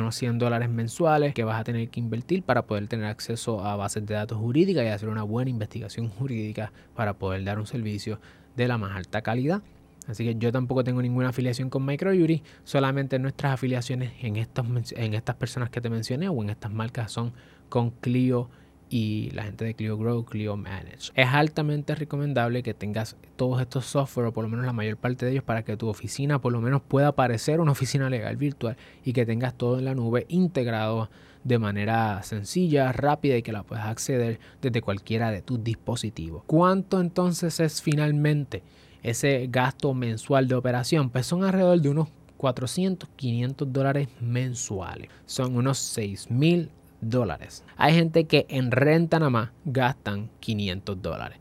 unos 0.00 0.14
100 0.16 0.38
dólares 0.38 0.70
mensuales 0.70 1.34
que 1.34 1.44
vas 1.44 1.60
a 1.60 1.64
tener 1.64 1.88
que 1.90 2.00
invertir 2.00 2.42
para 2.42 2.62
poder 2.66 2.88
tener 2.88 3.06
acceso 3.06 3.64
a 3.64 3.76
bases 3.76 4.06
de 4.06 4.14
datos 4.14 4.38
jurídicas 4.38 4.84
y 4.84 4.88
hacer 4.88 5.08
una 5.08 5.22
buena 5.22 5.50
investigación 5.50 6.08
jurídica 6.08 6.72
para 6.94 7.14
poder 7.14 7.44
dar 7.44 7.58
un 7.58 7.66
servicio 7.66 8.18
de 8.56 8.68
la 8.68 8.78
más 8.78 8.96
alta 8.96 9.22
calidad. 9.22 9.62
Así 10.08 10.24
que 10.24 10.34
yo 10.34 10.50
tampoco 10.50 10.82
tengo 10.82 11.00
ninguna 11.00 11.28
afiliación 11.28 11.70
con 11.70 11.86
MicroJury, 11.86 12.42
solamente 12.64 13.18
nuestras 13.18 13.54
afiliaciones 13.54 14.12
en, 14.20 14.36
estos, 14.36 14.66
en 14.92 15.14
estas 15.14 15.36
personas 15.36 15.70
que 15.70 15.80
te 15.80 15.90
mencioné 15.90 16.28
o 16.28 16.42
en 16.42 16.50
estas 16.50 16.72
marcas 16.72 17.12
son 17.12 17.32
con 17.68 17.90
Clio 17.90 18.50
y 18.92 19.30
la 19.30 19.44
gente 19.44 19.64
de 19.64 19.74
Clio 19.74 19.96
Grow, 19.96 20.24
Clio 20.26 20.54
Manage. 20.56 21.12
Es 21.14 21.28
altamente 21.28 21.94
recomendable 21.94 22.62
que 22.62 22.74
tengas 22.74 23.16
todos 23.36 23.62
estos 23.62 23.86
software 23.86 24.26
o 24.26 24.32
por 24.32 24.44
lo 24.44 24.50
menos 24.50 24.66
la 24.66 24.74
mayor 24.74 24.98
parte 24.98 25.24
de 25.24 25.32
ellos 25.32 25.44
para 25.44 25.64
que 25.64 25.78
tu 25.78 25.88
oficina 25.88 26.40
por 26.40 26.52
lo 26.52 26.60
menos 26.60 26.82
pueda 26.82 27.12
parecer 27.12 27.60
una 27.60 27.72
oficina 27.72 28.10
legal 28.10 28.36
virtual 28.36 28.76
y 29.02 29.14
que 29.14 29.24
tengas 29.24 29.54
todo 29.56 29.78
en 29.78 29.86
la 29.86 29.94
nube 29.94 30.26
integrado 30.28 31.08
de 31.42 31.58
manera 31.58 32.22
sencilla, 32.22 32.92
rápida 32.92 33.38
y 33.38 33.42
que 33.42 33.50
la 33.50 33.62
puedas 33.62 33.86
acceder 33.86 34.38
desde 34.60 34.82
cualquiera 34.82 35.30
de 35.30 35.40
tus 35.40 35.64
dispositivos. 35.64 36.42
¿Cuánto 36.46 37.00
entonces 37.00 37.60
es 37.60 37.80
finalmente 37.80 38.62
ese 39.02 39.46
gasto 39.50 39.94
mensual 39.94 40.48
de 40.48 40.54
operación? 40.54 41.08
Pues 41.08 41.24
son 41.26 41.44
alrededor 41.44 41.80
de 41.80 41.88
unos 41.88 42.08
400, 42.36 43.08
500 43.16 43.72
dólares 43.72 44.08
mensuales. 44.20 45.08
Son 45.24 45.56
unos 45.56 45.78
6 45.78 46.30
mil 46.30 46.70
dólares. 47.02 47.64
Hay 47.76 47.94
gente 47.94 48.24
que 48.24 48.46
en 48.48 48.70
renta 48.70 49.18
nada 49.18 49.30
más 49.30 49.50
gastan 49.66 50.30
500 50.40 51.02
dólares. 51.02 51.38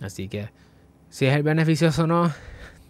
Así 0.00 0.28
que 0.28 0.48
si 1.10 1.26
es 1.26 1.34
el 1.34 1.42
beneficioso 1.42 2.04
o 2.04 2.06
no, 2.06 2.32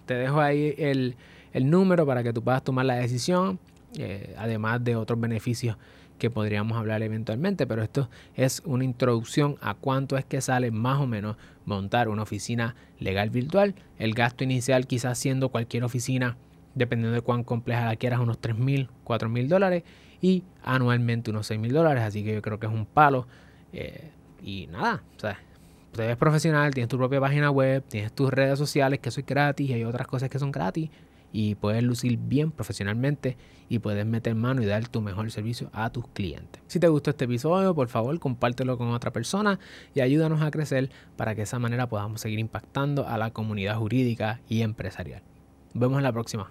te 0.06 0.14
dejo 0.14 0.40
ahí 0.40 0.74
el, 0.78 1.16
número 1.54 2.06
para 2.06 2.22
que 2.22 2.32
tú 2.32 2.44
puedas 2.44 2.62
tomar 2.62 2.86
la 2.86 2.94
decisión, 2.94 3.58
eh, 3.98 4.34
además 4.38 4.84
de 4.84 4.94
otros 4.94 5.18
beneficios 5.18 5.76
que 6.18 6.30
podríamos 6.30 6.76
hablar 6.76 7.02
eventualmente, 7.02 7.66
pero 7.66 7.82
esto 7.82 8.10
es 8.36 8.62
una 8.66 8.84
introducción 8.84 9.56
a 9.62 9.74
cuánto 9.74 10.18
es 10.18 10.24
que 10.24 10.40
sale 10.42 10.70
más 10.70 11.00
o 11.00 11.06
menos 11.06 11.36
montar 11.64 12.08
una 12.08 12.22
oficina 12.22 12.76
legal 12.98 13.30
virtual. 13.30 13.74
El 13.98 14.14
gasto 14.14 14.44
inicial 14.44 14.86
quizás 14.86 15.18
siendo 15.18 15.48
cualquier 15.48 15.82
oficina, 15.82 16.36
dependiendo 16.74 17.14
de 17.14 17.22
cuán 17.22 17.42
compleja 17.42 17.86
la 17.86 17.96
quieras, 17.96 18.20
unos 18.20 18.38
3 18.38 18.58
mil, 18.58 18.90
4 19.04 19.28
mil 19.30 19.48
dólares 19.48 19.82
y 20.20 20.44
anualmente 20.62 21.30
unos 21.30 21.46
6 21.46 21.60
mil 21.60 21.72
dólares. 21.72 22.02
Así 22.02 22.24
que 22.24 22.34
yo 22.34 22.42
creo 22.42 22.58
que 22.58 22.66
es 22.66 22.72
un 22.72 22.86
palo. 22.86 23.26
Eh, 23.72 24.10
y 24.42 24.66
nada, 24.68 25.02
o 25.16 25.20
sea, 25.20 25.38
tú 25.92 26.02
eres 26.02 26.16
profesional, 26.16 26.72
tienes 26.72 26.88
tu 26.88 26.96
propia 26.96 27.20
página 27.20 27.50
web, 27.50 27.84
tienes 27.88 28.12
tus 28.12 28.30
redes 28.30 28.58
sociales 28.58 29.00
que 29.00 29.10
son 29.10 29.24
gratis 29.26 29.68
y 29.70 29.72
hay 29.74 29.84
otras 29.84 30.06
cosas 30.06 30.28
que 30.30 30.38
son 30.38 30.50
gratis 30.50 30.90
y 31.32 31.54
puedes 31.54 31.82
lucir 31.82 32.18
bien 32.18 32.50
profesionalmente 32.50 33.36
y 33.68 33.78
puedes 33.78 34.04
meter 34.04 34.34
mano 34.34 34.62
y 34.62 34.66
dar 34.66 34.88
tu 34.88 35.00
mejor 35.00 35.30
servicio 35.30 35.70
a 35.72 35.90
tus 35.90 36.06
clientes. 36.08 36.60
Si 36.66 36.80
te 36.80 36.88
gustó 36.88 37.10
este 37.10 37.26
episodio, 37.26 37.74
por 37.74 37.88
favor, 37.88 38.18
compártelo 38.18 38.76
con 38.76 38.88
otra 38.88 39.12
persona 39.12 39.60
y 39.94 40.00
ayúdanos 40.00 40.42
a 40.42 40.50
crecer 40.50 40.90
para 41.16 41.32
que 41.32 41.38
de 41.38 41.44
esa 41.44 41.58
manera 41.58 41.88
podamos 41.88 42.20
seguir 42.20 42.38
impactando 42.38 43.06
a 43.06 43.16
la 43.18 43.30
comunidad 43.30 43.76
jurídica 43.76 44.40
y 44.48 44.62
empresarial. 44.62 45.22
Nos 45.72 45.82
vemos 45.82 45.98
en 45.98 46.04
la 46.04 46.12
próxima. 46.12 46.50